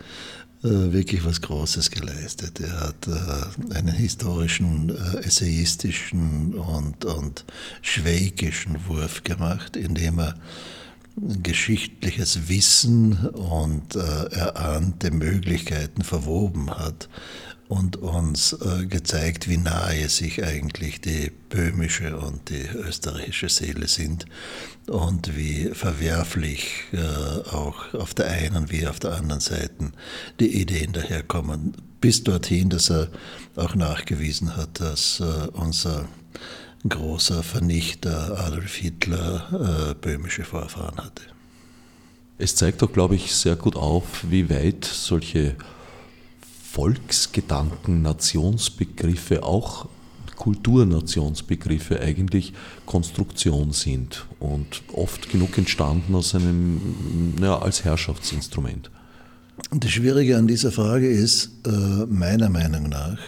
[0.63, 2.61] äh, wirklich was Großes geleistet.
[2.61, 7.43] Er hat äh, einen historischen, äh, essayistischen und, und
[7.81, 10.35] schwägischen Wurf gemacht, indem er
[11.43, 17.09] geschichtliches Wissen und erahnte Möglichkeiten verwoben hat
[17.71, 24.25] und uns äh, gezeigt, wie nahe sich eigentlich die böhmische und die österreichische Seele sind
[24.87, 26.97] und wie verwerflich äh,
[27.49, 29.93] auch auf der einen wie auf der anderen Seite
[30.41, 31.77] die Ideen daherkommen.
[32.01, 33.07] Bis dorthin, dass er
[33.55, 36.09] auch nachgewiesen hat, dass äh, unser
[36.89, 41.21] großer Vernichter Adolf Hitler böhmische Vorfahren hatte.
[42.39, 45.55] Es zeigt doch, glaube ich, sehr gut auf, wie weit solche
[46.71, 49.89] Volksgedanken, Nationsbegriffe, auch
[50.37, 52.53] Kulturnationsbegriffe eigentlich
[52.85, 58.89] Konstruktion sind und oft genug entstanden aus einem, ja, als Herrschaftsinstrument.
[59.71, 63.19] Das Schwierige an dieser Frage ist, äh, meiner Meinung nach,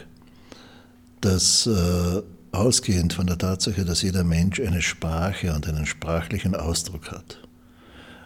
[1.20, 2.22] dass äh,
[2.54, 7.40] ausgehend von der Tatsache, dass jeder Mensch eine Sprache und einen sprachlichen Ausdruck hat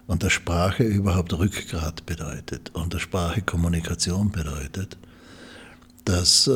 [0.05, 4.97] und der Sprache überhaupt Rückgrat bedeutet und der Sprache Kommunikation bedeutet,
[6.07, 6.51] dass äh,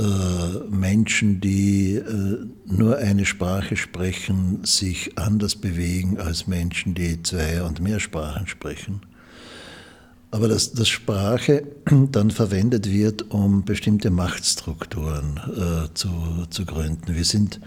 [0.69, 7.81] Menschen, die äh, nur eine Sprache sprechen, sich anders bewegen als Menschen, die zwei und
[7.81, 9.01] mehr Sprachen sprechen.
[10.31, 11.67] Aber dass, dass Sprache
[12.11, 16.09] dann verwendet wird, um bestimmte Machtstrukturen äh, zu,
[16.49, 17.13] zu gründen.
[17.13, 17.59] Wir sind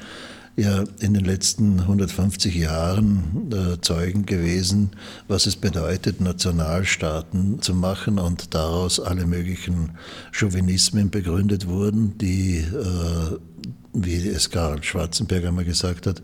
[0.56, 4.90] ja in den letzten 150 Jahren äh, Zeugen gewesen,
[5.26, 9.90] was es bedeutet, Nationalstaaten zu machen und daraus alle möglichen
[10.32, 13.38] Chauvinismen begründet wurden, die, äh,
[13.92, 16.22] wie es Karl Schwarzenberg einmal gesagt hat,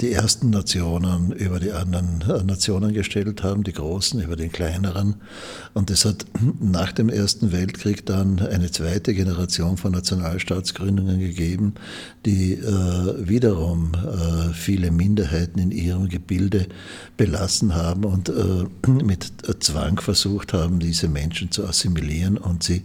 [0.00, 5.16] die ersten Nationen über die anderen äh, Nationen gestellt haben, die großen über den kleineren.
[5.74, 6.24] Und es hat
[6.60, 11.74] nach dem Ersten Weltkrieg dann eine zweite Generation von Nationalstaatsgründungen gegeben,
[12.24, 16.66] die äh, wiederum äh, viele Minderheiten in ihrem Gebilde
[17.16, 22.82] belassen haben und äh, mit Zwang versucht haben, diese Menschen zu assimilieren und sie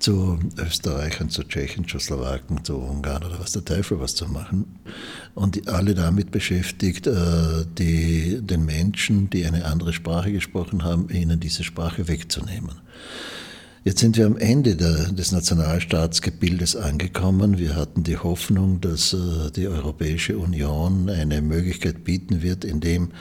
[0.00, 4.78] zu Österreichern, zu Tschechen, zu Slowaken, zu Ungarn oder was der Teufel was zu machen.
[5.34, 11.38] Und alle damit beschäftigt, äh, die, den Menschen, die eine andere Sprache gesprochen haben, ihnen
[11.38, 12.80] diese Sprache wegzunehmen.
[13.82, 17.56] Jetzt sind wir am Ende der, des Nationalstaatsgebildes angekommen.
[17.56, 23.12] Wir hatten die Hoffnung, dass äh, die Europäische Union eine Möglichkeit bieten wird, indem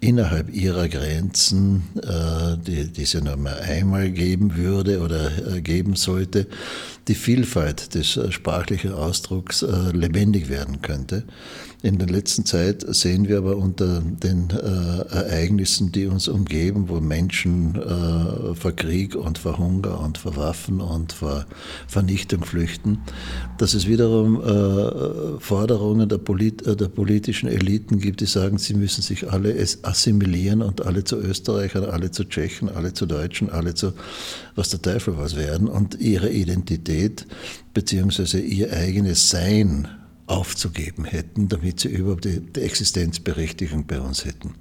[0.00, 5.60] innerhalb ihrer Grenzen, äh, die, die es ja nur mal einmal geben würde oder äh,
[5.60, 6.48] geben sollte,
[7.08, 11.24] die Vielfalt des äh, sprachlichen Ausdrucks äh, lebendig werden könnte.
[11.80, 17.00] In der letzten Zeit sehen wir aber unter den äh, Ereignissen, die uns umgeben, wo
[17.00, 17.80] Menschen
[18.54, 21.46] vor Krieg und vor Hunger und vor Waffen und vor
[21.86, 22.98] Vernichtung flüchten,
[23.58, 29.30] dass es wiederum Forderungen der, Polit der, politischen Eliten gibt, die sagen, sie müssen sich
[29.30, 33.92] alle assimilieren und alle zu Österreichern, alle zu Tschechen, alle zu Deutschen, alle zu
[34.58, 37.26] was der Teufel was werden und ihre Identität
[37.72, 39.88] beziehungsweise ihr eigenes Sein
[40.26, 44.54] aufzugeben hätten, damit sie überhaupt die, die Existenzberechtigung bei uns hätten.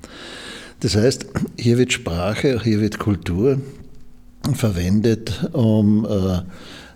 [0.79, 1.25] Das heißt,
[1.57, 3.59] hier wird Sprache, hier wird Kultur
[4.53, 6.41] verwendet, um äh,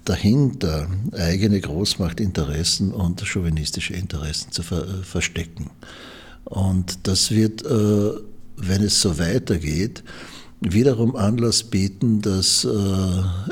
[0.05, 5.71] dahinter eigene Großmachtinteressen und chauvinistische Interessen zu ver äh, verstecken.
[6.45, 8.11] Und das wird, äh,
[8.57, 10.03] wenn es so weitergeht,
[10.61, 12.69] wiederum Anlass bieten, dass äh,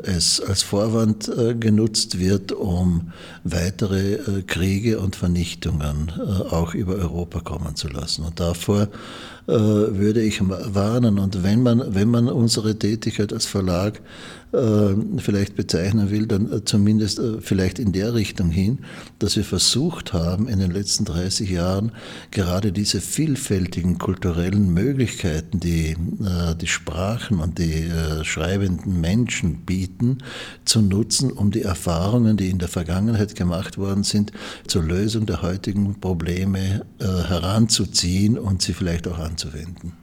[0.03, 3.11] es als Vorwand äh, genutzt wird, um
[3.43, 6.11] weitere äh, Kriege und Vernichtungen
[6.51, 8.23] auch über Europa kommen zu lassen.
[8.23, 8.87] Und davor
[9.47, 11.17] würde ich warnen.
[11.17, 13.99] Und wenn man, wenn man unsere Tätigkeit als Verlag
[14.51, 18.79] vielleicht bezeichnen will, dann äh, zumindest äh, vielleicht in der Richtung hin,
[19.19, 21.91] dass wir versucht haben, in den letzten 30 Jahren
[22.31, 25.95] gerade diese vielfältigen kulturellen Möglichkeiten, die
[26.61, 27.89] die Sprachen und die
[28.23, 30.19] schreibenden Menschen bieten,
[30.65, 34.31] zu nutzen, um die Erfahrungen, die in der Vergangenheit gemacht worden sind,
[34.67, 39.93] zur Lösung der heutigen Probleme heranzuziehen und sie vielleicht auch anzuwenden.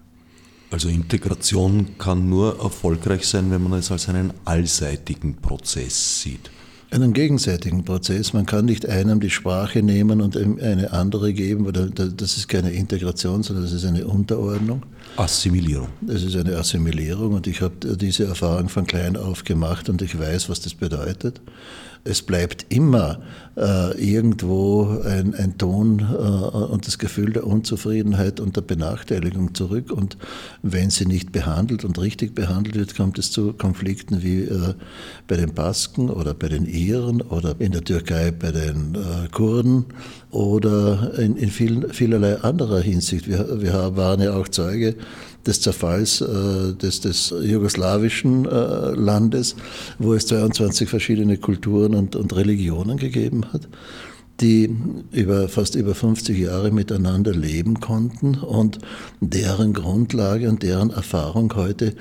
[0.71, 6.51] Also Integration kann nur erfolgreich sein, wenn man es als einen allseitigen Prozess sieht.
[6.91, 8.33] Einen gegenseitigen Prozess.
[8.33, 12.71] Man kann nicht einem die Sprache nehmen und eine andere geben, weil das ist keine
[12.71, 14.83] Integration, sondern das ist eine Unterordnung.
[15.17, 15.89] Assimilierung.
[16.01, 20.19] Das ist eine Assimilierung und ich habe diese Erfahrung von klein auf gemacht und ich
[20.19, 21.41] weiß, was das bedeutet
[22.07, 23.21] es bleibt immer
[23.57, 29.91] äh, irgendwo ein, ein Ton äh, und das Gefühl der Unzufriedenheit und der Benachteiligung zurück.
[29.91, 30.17] Und
[30.63, 34.75] wenn sie nicht behandelt und richtig behandelt wird, kommt es zu Konflikten wie äh,
[35.27, 39.87] bei den Basken oder bei den Iren oder in der Türkei bei den äh, Kurden
[40.31, 43.27] oder in, in vielen, vielerlei anderer Hinsicht.
[43.27, 44.97] Wir, wir waren ja auch Zeuge
[45.47, 49.57] des Zerfalls äh, des, des jugoslawischen äh, Landes,
[49.99, 53.69] wo es 22 verschiedene Kulturen und, und Religionen gegeben hat
[54.41, 54.75] die
[55.13, 58.79] über fast über 50 Jahre miteinander leben konnten und
[59.21, 61.95] deren Grundlage und deren Erfahrung heute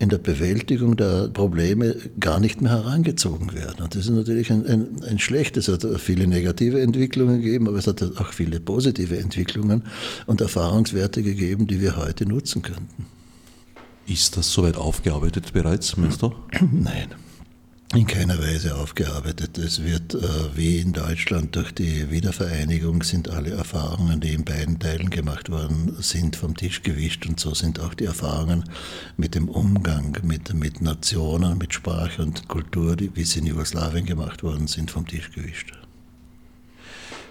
[0.00, 3.82] in der Bewältigung der Probleme gar nicht mehr herangezogen werden.
[3.82, 5.68] Und das ist natürlich ein, ein, ein schlechtes.
[5.68, 9.84] Es hat viele negative Entwicklungen gegeben, aber es hat auch viele positive Entwicklungen
[10.26, 13.06] und Erfahrungswerte gegeben, die wir heute nutzen könnten.
[14.06, 16.32] Ist das soweit aufgearbeitet bereits, meinst du?
[16.72, 17.14] Nein
[17.94, 19.58] in keiner Weise aufgearbeitet.
[19.58, 20.20] Es wird äh,
[20.54, 25.96] wie in Deutschland durch die Wiedervereinigung sind alle Erfahrungen, die in beiden Teilen gemacht worden
[25.98, 28.64] sind, vom Tisch gewischt und so sind auch die Erfahrungen
[29.16, 34.06] mit dem Umgang mit, mit Nationen, mit Sprache und Kultur, die, wie sie in Jugoslawien
[34.06, 35.72] gemacht worden sind, vom Tisch gewischt.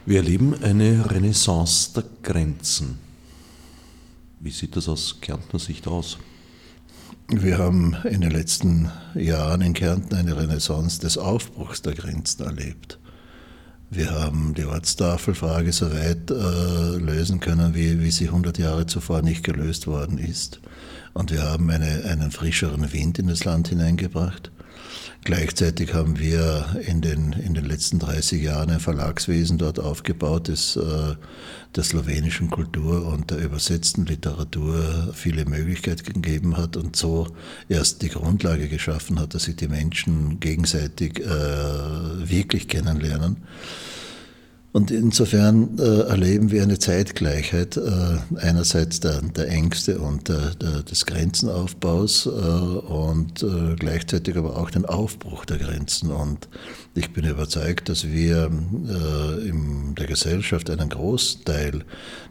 [0.05, 2.97] Wir erleben eine Renaissance der Grenzen.
[4.41, 6.17] Wie sieht das aus Kärntner Sicht aus?
[7.31, 12.97] Wir haben in den letzten Jahren in Kärnten eine Renaissance des Aufbruchs der Grenzen erlebt.
[13.91, 19.21] Wir haben die Ortstafelfrage so weit äh, lösen können, wie, wie sie 100 Jahre zuvor
[19.21, 20.59] nicht gelöst worden ist.
[21.13, 24.51] Und wir haben eine, einen frischeren Wind in das Land hineingebracht.
[25.25, 30.75] Gleichzeitig haben wir in den, in den letzten 30 Jahren ein Verlagswesen dort aufgebaut, das
[30.77, 31.15] äh,
[31.75, 37.27] der slowenischen Kultur und der übersetzten Literatur viele Möglichkeiten gegeben hat und so
[37.67, 43.37] erst die Grundlage geschaffen hat, dass sich die Menschen gegenseitig äh, wirklich kennenlernen.
[44.71, 50.83] Und insofern äh, erleben wir eine Zeitgleichheit äh, einerseits der, der, Ängste und der, der,
[50.83, 56.11] des Grenzenaufbaus äh, und äh, gleichzeitig aber auch den Aufbruch der Grenzen.
[56.11, 56.47] Und
[56.93, 58.51] ich bin überzeugt, dass wir
[58.87, 61.83] äh, in der Gesellschaft einen Großteil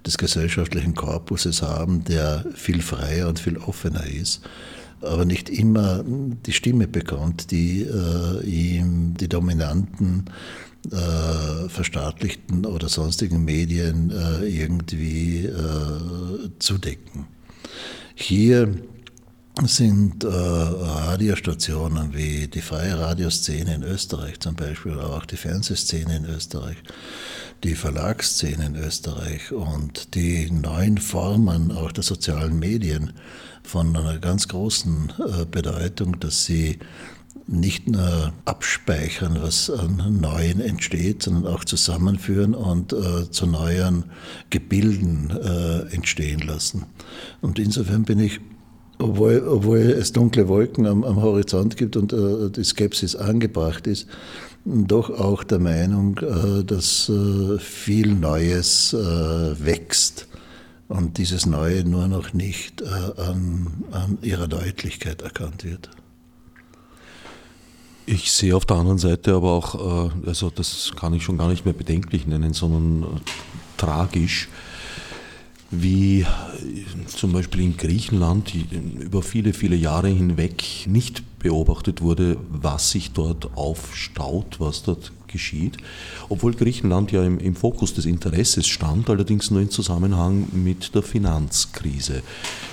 [0.07, 4.43] des gesellschaftlichen Korpuses haben, der viel freier und viel offener ist
[5.01, 10.25] aber nicht immer die Stimme bekommt, die äh, ihm die dominanten
[10.91, 17.27] äh, verstaatlichten oder sonstigen Medien äh, irgendwie äh, zu decken.
[18.15, 18.75] Hier
[19.67, 26.17] sind äh, Radiostationen wie die freie Radioszene in Österreich zum Beispiel, aber auch die Fernsehszene
[26.17, 26.77] in Österreich,
[27.65, 33.13] die Verlagsszene in Österreich und die neuen Formen auch der sozialen Medien
[33.65, 36.79] von einer ganz großen äh, Bedeutung, dass sie
[37.49, 44.05] nicht nur abspeichern, was an Neuen entsteht, sondern auch zusammenführen und äh, zu neuen
[44.51, 46.85] Gebilden äh, entstehen lassen.
[47.41, 48.41] Und insofern bin ich,
[48.99, 54.07] obwohl, obwohl es dunkle Wolken am, am Horizont gibt und äh, die Skepsis angebracht ist,
[54.65, 58.97] doch auch der Meinung, äh, dass äh, viel Neues äh,
[59.65, 60.27] wächst
[60.89, 65.91] und dieses Neue nur noch nicht an, an ihrer Deutlichkeit erkannt wird.
[68.11, 69.75] Ich sehe auf der anderen Seite aber auch,
[70.07, 73.21] äh, also das kann ich schon gar nicht mehr bedenklich nennen, sondern äh,
[73.77, 74.49] tragisch,
[75.71, 76.27] wie äh,
[77.07, 78.55] zum Beispiel in Griechenland
[78.99, 85.77] über viele, viele Jahre hinweg nicht beobachtet wurde, was sich dort aufstaut, was dort geschieht,
[86.31, 91.03] obwohl Griechenland ja im, im, Fokus des Interesses stand, allerdings nur im Zusammenhang mit der
[91.03, 92.23] Finanzkrise.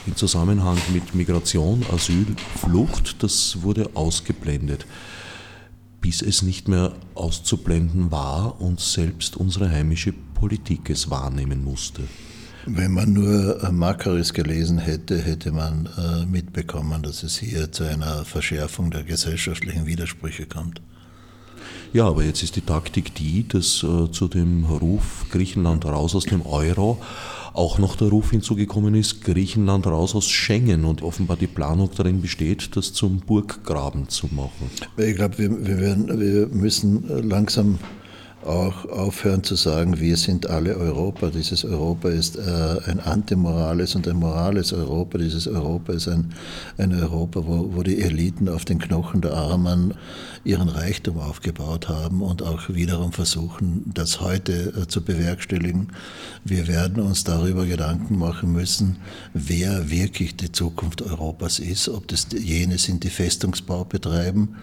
[0.08, 2.26] Im Zusammenhang mit Migration, Asyl,
[2.58, 4.86] Flucht, das wurde ausgeblendet
[6.06, 12.04] bis es nicht mehr auszublenden war und selbst unsere heimische Politik es wahrnehmen musste.
[12.68, 17.86] Wenn man nur äh, Makaris gelesen hätte, hätte man äh, mitbekommen, dass es hier zu
[17.86, 20.80] einer Verschärfung der gesellschaftlichen Widersprüche kommt.
[21.92, 26.26] Ja, aber jetzt ist die Taktik die, dass äh, zu dem Ruf Griechenland raus aus
[26.26, 27.02] dem Euro
[27.56, 32.22] auch noch der Ruf hinzugekommen ist, Griechenland raus aus Schengen und offenbar die Planung darin
[32.22, 34.70] besteht, das zum Burggraben zu machen.
[34.98, 37.80] Ich glaube, wir, wir, wir müssen langsam
[38.46, 41.30] auch aufhören zu sagen, wir sind alle Europa.
[41.30, 42.42] Dieses Europa ist äh,
[42.86, 45.18] ein antimorales und ein morales Europa.
[45.18, 46.34] Dieses Europa ist ein,
[46.78, 49.94] ein Europa, wo, wo die Eliten auf den Knochen der Armen
[50.44, 55.90] ihren Reichtum aufgebaut haben und auch wiederum versuchen, das heute äh, zu bewerkstelligen.
[56.44, 58.98] Wir werden uns darüber Gedanken machen müssen,
[59.34, 64.56] wer wirklich die Zukunft Europas ist, ob das jene sind, die Festungsbau betreiben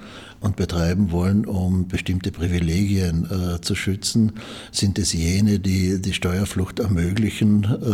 [0.43, 4.33] und betreiben wollen, um bestimmte Privilegien äh, zu schützen?
[4.71, 7.87] Sind es jene, die die Steuerflucht ermöglichen äh,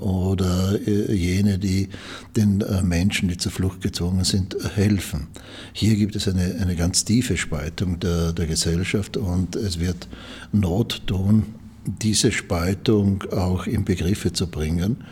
[0.00, 1.88] oder äh, jene, die
[2.36, 5.26] den äh, Menschen, die zur Flucht gezwungen sind, helfen?
[5.72, 10.08] Hier gibt es eine, eine ganz tiefe Spaltung der, der Gesellschaft und es wird
[10.52, 11.44] Not tun,
[11.86, 15.04] diese Spaltung auch in Begriffe zu bringen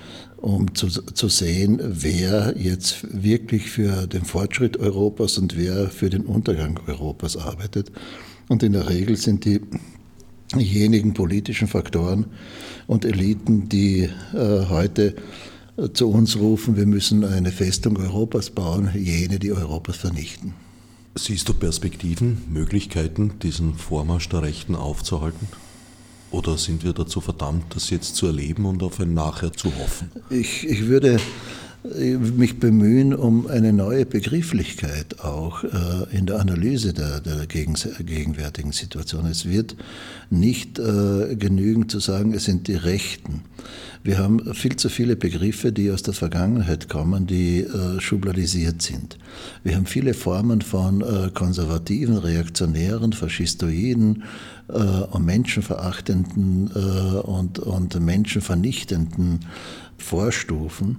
[0.45, 6.27] um zu, zu sehen, wer jetzt wirklich für den Fortschritt Europas und wer für den
[6.27, 7.91] Untergang Europas arbeitet.
[8.49, 9.63] Und in der Regel sind die
[10.55, 12.27] diejenigen politischen Faktoren
[12.87, 15.17] und Eliten, die äh, heute
[15.95, 20.53] zu uns rufen, wir müssen eine Festung Europas bauen, jene, die Europas vernichten.
[21.15, 25.49] Siehst du Perspektiven, Möglichkeiten, diesen Vormarsch der Rechten aufzuhalten?
[26.31, 30.11] Oder sind wir dazu verdammt, das jetzt zu erleben und auf ein Nachher zu hoffen?
[30.31, 31.21] Ich, ich würde
[31.85, 38.73] äh, mich bemühen um eine neue Begrifflichkeit auch äh, in der Analyse der, der gegenwärtigen
[38.73, 39.27] Situation.
[39.27, 39.77] Es wird
[40.31, 43.43] nicht äh, genügen zu sagen, es sind die Rechten.
[44.03, 49.19] Wir haben viel zu viele Begriffe, die aus der Vergangenheit kommen, die äh, schubladisiert sind.
[49.63, 54.25] Wir haben viele Formen von äh, konservativen, reaktionären, faschistoiden
[54.69, 59.41] äh, und menschenverachtenden äh, und, und menschenvernichtenden
[59.99, 60.99] Vorstufen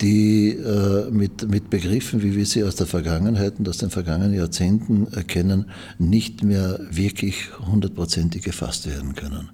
[0.00, 4.34] die äh, mit, mit Begriffen, wie wir sie aus der Vergangenheit und aus den vergangenen
[4.34, 5.66] Jahrzehnten erkennen,
[5.98, 9.50] nicht mehr wirklich hundertprozentig gefasst werden können.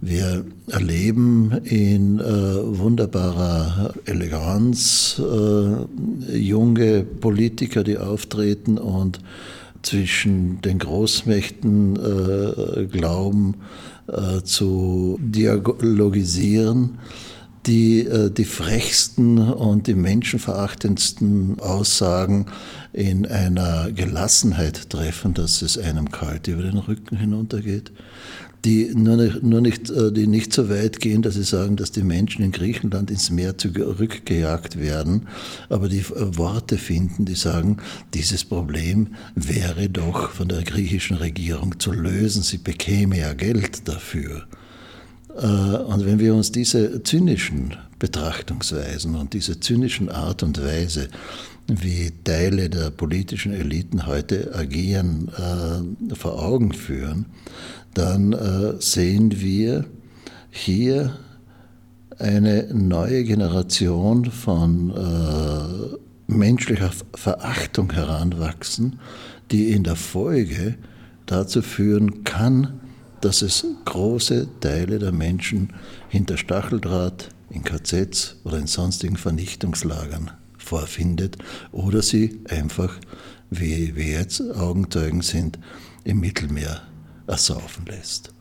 [0.00, 9.20] Wir erleben in äh, wunderbarer Eleganz äh, junge Politiker, die auftreten und
[9.86, 13.54] zwischen den Großmächten äh, glauben
[14.08, 16.98] äh, zu dialogisieren,
[17.66, 22.46] die äh, die frechsten und die menschenverachtendsten Aussagen
[22.92, 27.92] in einer Gelassenheit treffen, dass es einem kalt über den Rücken hinuntergeht
[28.66, 31.92] die nur nicht, nur nicht, äh, die nicht so weit gehen, dass sie sagen, dass
[31.92, 35.28] die Menschen in Griechenland ins Meer zurückgejagt werden,
[35.68, 37.76] aber die äh, Worte finden, die sagen,
[38.12, 44.46] dieses Problem wäre doch von der griechischen Regierung zu lösen, sie bekäme ja Geld dafür.
[45.36, 51.08] Äh, und wenn wir uns diese zynischen Betrachtungsweisen und diese zynischen Art und Weise,
[51.66, 55.28] wie Teile der politischen Eliten heute agieren,
[56.14, 57.26] vor Augen führen,
[57.94, 59.86] dann äh, sehen wir
[60.50, 61.18] hier
[62.18, 68.98] eine neue Generation von äh, menschlicher Verachtung heranwachsen,
[69.50, 70.76] die in der Folge
[71.26, 72.80] dazu führen kann,
[73.26, 75.72] dass es große Teile der Menschen
[76.08, 81.36] hinter Stacheldraht, in KZs oder in sonstigen Vernichtungslagern vorfindet
[81.72, 82.94] oder sie einfach,
[83.50, 85.58] wie wir jetzt Augenzeugen sind,
[86.04, 86.82] im Mittelmeer
[87.26, 88.32] ersaufen lässt.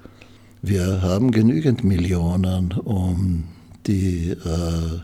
[0.62, 3.46] Wir haben genügend Millionen, um
[3.88, 5.00] die äh,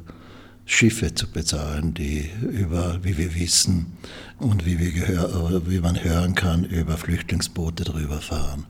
[0.66, 3.94] Schiffe zu bezahlen, die über, wie wir wissen
[4.42, 8.66] und wie, wir gehör, wie man hören kann, über Flüchtlingsboote drüber fahren.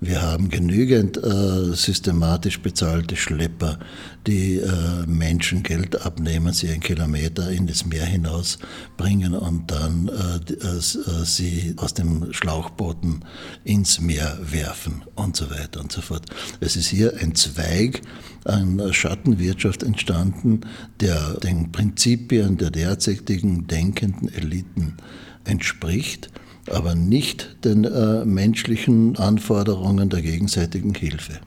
[0.00, 3.78] Wir haben genügend äh, systematisch bezahlte Schlepper,
[4.26, 8.58] die äh, Menschen Geld abnehmen, sie einen Kilometer in das Meer hinaus
[8.96, 13.24] bringen und dann äh, äh, äh, sie aus dem Schlauchbooten
[13.62, 16.26] ins Meer werfen und so weiter und so fort.
[16.60, 18.02] Es ist hier ein Zweig
[18.44, 20.62] einer Schattenwirtschaft entstanden,
[21.00, 24.96] der den Prinzipien der derzeitigen denkenden Eliten
[25.44, 26.30] entspricht
[26.70, 31.40] aber nicht den äh, menschlichen Anforderungen der gegenseitigen Hilfe.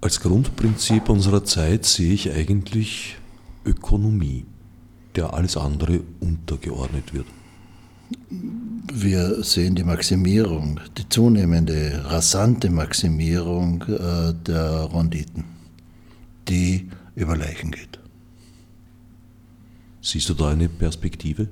[0.00, 3.16] Als Grundprinzip unserer Zeit sehe ich eigentlich
[3.64, 4.44] Ökonomie,
[5.16, 7.26] der alles andere untergeordnet wird.
[8.92, 15.44] Wir sehen die Maximierung, die zunehmende, rasante Maximierung äh, der Renditen,
[16.48, 17.98] die über Leichen geht.
[20.00, 21.48] Siehst du da eine Perspektive?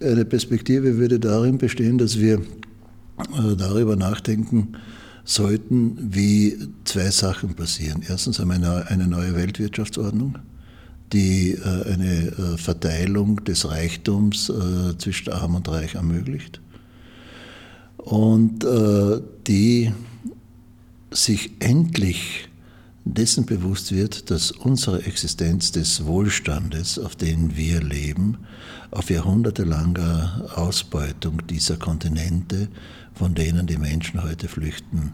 [0.00, 4.76] Eine Perspektive würde darin bestehen, dass wir äh, darüber nachdenken
[5.24, 8.04] sollten, wie zwei Sachen passieren.
[8.08, 10.38] Erstens haben wir eine neue Weltwirtschaftsordnung,
[11.12, 14.52] die äh, eine äh, Verteilung des Reichtums
[14.98, 16.60] zwischen Arm und Reich ermöglicht
[17.96, 18.64] und
[19.46, 19.92] die
[21.10, 22.48] sich endlich
[23.04, 28.38] dessen bewusst wird, dass unsere Existenz des Wohlstandes, auf den wir leben,
[28.90, 32.68] auf jahrhundertelanger Ausbeutung dieser Kontinente,
[33.14, 35.12] von denen die Menschen heute flüchten,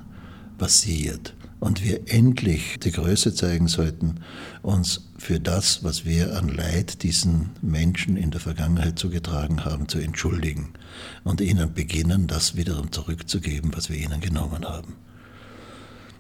[0.59, 1.35] basiert.
[1.61, 4.17] Und wir endlich die Größe zeigen sollten,
[4.63, 9.99] uns für das, was wir an Leid diesen Menschen in der Vergangenheit zugetragen haben, zu
[9.99, 10.71] entschuldigen
[11.23, 14.95] und ihnen beginnen, das wiederum zurückzugeben, was wir ihnen genommen haben.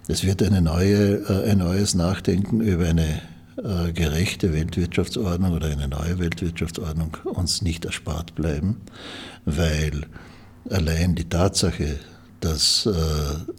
[0.09, 3.20] Es wird eine neue, äh, ein neues Nachdenken über eine
[3.57, 8.80] äh, gerechte Weltwirtschaftsordnung oder eine neue Weltwirtschaftsordnung uns nicht erspart bleiben,
[9.44, 10.07] weil
[10.70, 11.98] allein die Tatsache,
[12.40, 13.52] dass äh,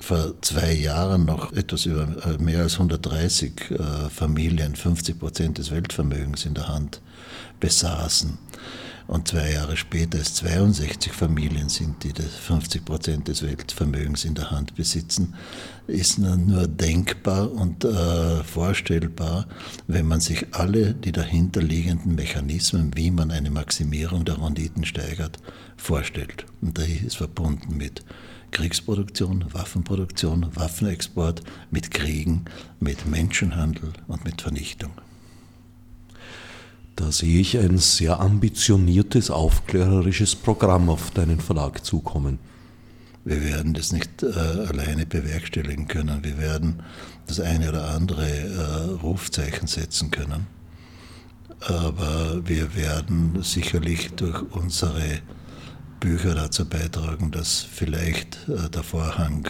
[0.00, 2.08] vor zwei Jahren noch etwas über
[2.38, 3.52] mehr als 130
[4.10, 7.00] Familien 50 Prozent des Weltvermögens in der Hand
[7.60, 8.36] besaßen,
[9.06, 14.50] und zwei Jahre später es 62 Familien sind, die 50 Prozent des Weltvermögens in der
[14.50, 15.34] Hand besitzen,
[15.86, 19.46] ist nur denkbar und äh, vorstellbar,
[19.86, 25.38] wenn man sich alle die dahinterliegenden Mechanismen, wie man eine Maximierung der Renditen steigert,
[25.76, 26.46] vorstellt.
[26.62, 28.04] Und das ist verbunden mit
[28.52, 32.44] Kriegsproduktion, Waffenproduktion, Waffenexport, mit Kriegen,
[32.80, 34.92] mit Menschenhandel und mit Vernichtung.
[36.96, 42.38] Da sehe ich ein sehr ambitioniertes, aufklärerisches Programm auf deinen Verlag zukommen.
[43.24, 46.22] Wir werden das nicht äh, alleine bewerkstelligen können.
[46.22, 46.82] Wir werden
[47.26, 50.46] das eine oder andere äh, Rufzeichen setzen können.
[51.60, 55.20] Aber wir werden sicherlich durch unsere
[56.00, 59.48] Bücher dazu beitragen, dass vielleicht äh, der Vorhang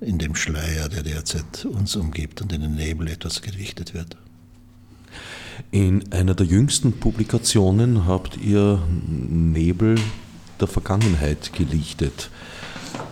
[0.00, 4.16] in dem Schleier, der derzeit uns umgibt und in den Nebel etwas gelichtet wird.
[5.70, 9.96] In einer der jüngsten Publikationen habt ihr Nebel
[10.60, 12.30] der Vergangenheit gelichtet.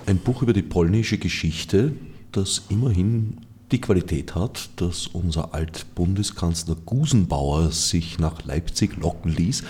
[0.07, 1.93] Ein Buch über die polnische Geschichte,
[2.33, 3.39] das immerhin
[3.71, 9.63] die Qualität hat, dass unser Altbundeskanzler Gusenbauer sich nach Leipzig locken ließ,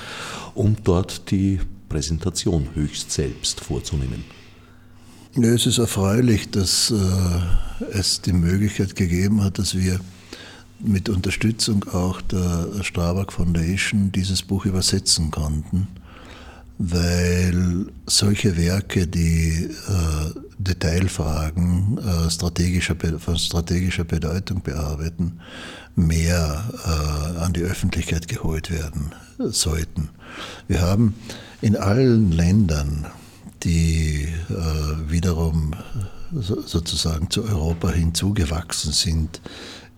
[0.55, 4.25] um dort die Präsentation höchst selbst vorzunehmen.
[5.35, 10.01] Ja, es ist erfreulich, dass äh, es die Möglichkeit gegeben hat, dass wir
[10.81, 15.89] mit Unterstützung auch der Strabag Foundation dieses Buch übersetzen konnten,
[16.79, 25.41] weil solche Werke, die äh, Detailfragen äh, strategischer, von strategischer Bedeutung bearbeiten,
[25.97, 30.11] mehr äh, an die Öffentlichkeit geholt werden sollten.
[30.69, 31.15] Wir haben
[31.61, 33.07] in allen Ländern,
[33.65, 35.75] die äh, wiederum
[36.33, 39.41] so, sozusagen zu Europa hinzugewachsen sind,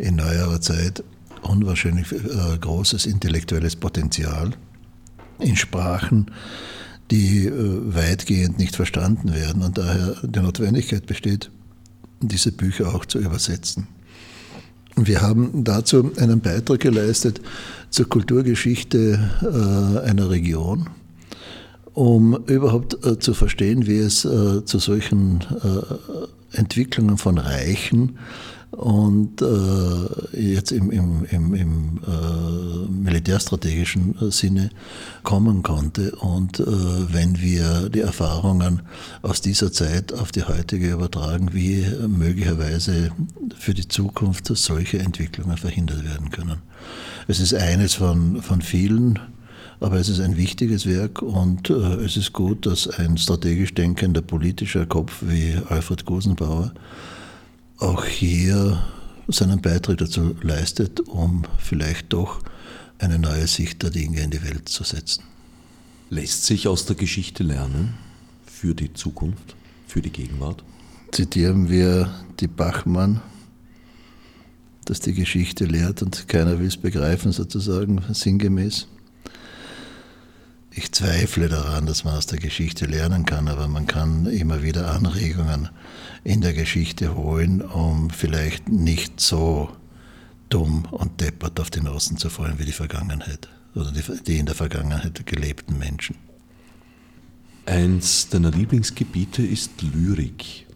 [0.00, 1.04] in neuerer Zeit
[1.42, 4.50] unwahrscheinlich äh, großes intellektuelles Potenzial
[5.38, 6.30] in Sprachen,
[7.10, 7.52] die äh,
[7.94, 11.50] weitgehend nicht verstanden werden und daher die Notwendigkeit besteht,
[12.20, 13.88] diese Bücher auch zu übersetzen.
[14.96, 17.40] Wir haben dazu einen Beitrag geleistet
[17.88, 20.90] zur Kulturgeschichte äh, einer Region,
[21.94, 28.18] um überhaupt äh, zu verstehen, wie es äh, zu solchen äh, Entwicklungen von Reichen
[28.70, 34.70] und äh, jetzt im, im, im, im äh, militärstrategischen äh, Sinne
[35.22, 36.12] kommen konnte.
[36.16, 38.82] Und äh, wenn wir die Erfahrungen
[39.22, 43.10] aus dieser Zeit auf die heutige übertragen, wie möglicherweise
[43.58, 46.58] für die Zukunft solche Entwicklungen verhindert werden können.
[47.26, 49.18] Es ist eines von, von vielen,
[49.80, 54.22] aber es ist ein wichtiges Werk und äh, es ist gut, dass ein strategisch denkender
[54.22, 56.72] politischer Kopf wie Alfred Gusenbauer
[57.80, 58.82] auch hier
[59.28, 62.42] seinen Beitrag dazu leistet, um vielleicht doch
[62.98, 65.24] eine neue Sicht der Dinge in die Welt zu setzen.
[66.10, 67.94] Lässt sich aus der Geschichte lernen
[68.46, 69.56] für die Zukunft,
[69.86, 70.62] für die Gegenwart?
[71.12, 73.22] Zitieren wir die Bachmann,
[74.84, 78.88] dass die Geschichte lehrt und keiner will es begreifen, sozusagen sinngemäß.
[80.72, 84.92] Ich zweifle daran, dass man aus der Geschichte lernen kann, aber man kann immer wieder
[84.92, 85.68] Anregungen
[86.24, 89.70] in der Geschichte holen, um vielleicht nicht so
[90.48, 94.46] dumm und deppert auf den Osten zu fallen wie die Vergangenheit oder die, die in
[94.46, 96.16] der Vergangenheit gelebten Menschen.
[97.66, 100.66] Eins deiner Lieblingsgebiete ist Lyrik.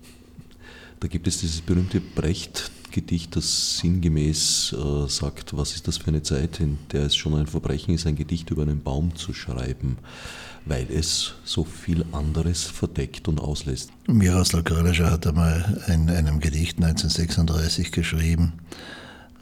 [1.00, 6.08] Da gibt es dieses berühmte Brecht Gedicht, das sinngemäß äh, sagt, was ist das für
[6.08, 9.34] eine Zeit, in der es schon ein Verbrechen ist, ein Gedicht über einen Baum zu
[9.34, 9.98] schreiben,
[10.66, 13.90] weil es so viel anderes verdeckt und auslässt.
[14.06, 18.52] Miroslav Kralischer hat einmal in einem Gedicht 1936 geschrieben,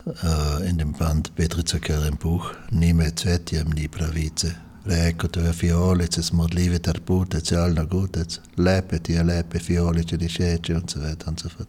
[0.06, 4.54] äh, in dem Band Petrica Buch, Nime cvetjem ni pravice,
[4.84, 11.00] Rekotove fiolice smo odlivi tarpute, cialno gutec, lepe tie lepe fiolice di Schäce und so
[11.00, 11.68] weiter und so fort.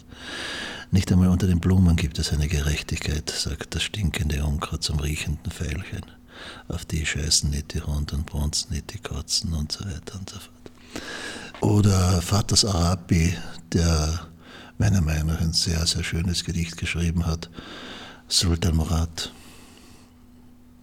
[0.89, 5.51] Nicht einmal unter den Blumen gibt es eine Gerechtigkeit, sagt das stinkende Unkraut zum riechenden
[5.51, 6.05] Veilchen.
[6.67, 10.29] Auf die scheißen nicht die Hunde und brunzen nicht die Katzen und so weiter und
[10.29, 10.71] so fort.
[11.61, 13.37] Oder Vaters Arabi,
[13.71, 14.27] der
[14.77, 17.49] meiner Meinung nach ein sehr, sehr schönes Gedicht geschrieben hat,
[18.27, 19.31] Sultan Murad,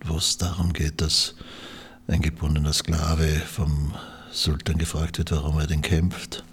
[0.05, 1.35] wo es darum geht, dass
[2.07, 3.95] ein gebundener Sklave vom
[4.33, 6.45] Sultan gefragt wird, warum er denn kämpft.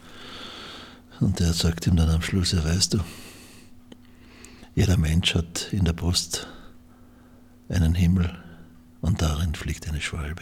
[1.20, 3.00] Und er sagt ihm dann am Schluss, ja weißt du,
[4.76, 6.48] jeder Mensch hat in der Brust
[7.70, 8.38] einen Himmel
[9.02, 10.42] und darin fliegt eine Schwalbe.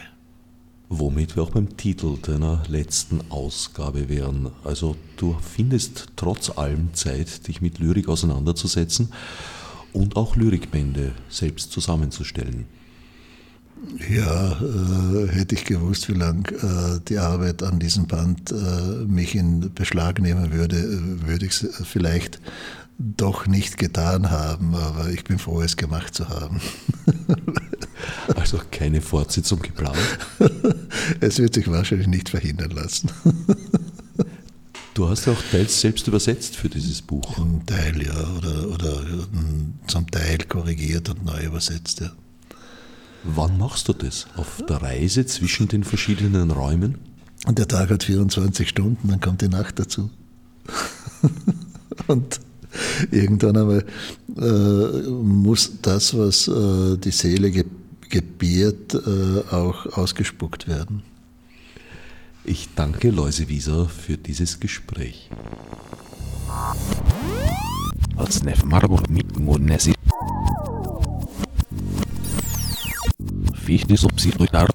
[0.88, 4.52] Womit wir auch beim Titel deiner letzten Ausgabe wären.
[4.62, 9.12] Also du findest trotz allem Zeit, dich mit Lyrik auseinanderzusetzen
[9.92, 12.66] und auch Lyrikbände selbst zusammenzustellen.
[14.08, 19.34] Ja, äh, hätte ich gewusst, wie lang äh, die Arbeit an diesem Band äh, mich
[19.34, 22.40] in Beschlag nehmen würde, äh, würde ich es vielleicht
[22.98, 26.60] doch nicht getan haben, aber ich bin froh, es gemacht zu haben.
[28.36, 29.98] also keine Fortsetzung geplant?
[31.20, 33.10] es wird sich wahrscheinlich nicht verhindern lassen.
[34.94, 37.36] Du hast auch teils selbst übersetzt für dieses Buch.
[37.36, 39.02] Ein Teil, ja, oder, oder
[39.86, 42.12] zum Teil korrigiert und neu übersetzt, ja.
[43.22, 44.26] Wann machst du das?
[44.36, 46.96] Auf der Reise zwischen den verschiedenen Räumen?
[47.44, 50.08] Und der Tag hat 24 Stunden, dann kommt die Nacht dazu.
[52.06, 52.40] und
[53.10, 53.84] irgendwann einmal
[54.36, 57.64] äh, muss das, was äh, die Seele ge
[58.08, 61.02] gebiert, äh, auch ausgespuckt werden.
[62.44, 65.30] Ich danke Läuse Wieser für dieses Gespräch.
[73.54, 74.68] Fichte subsidiar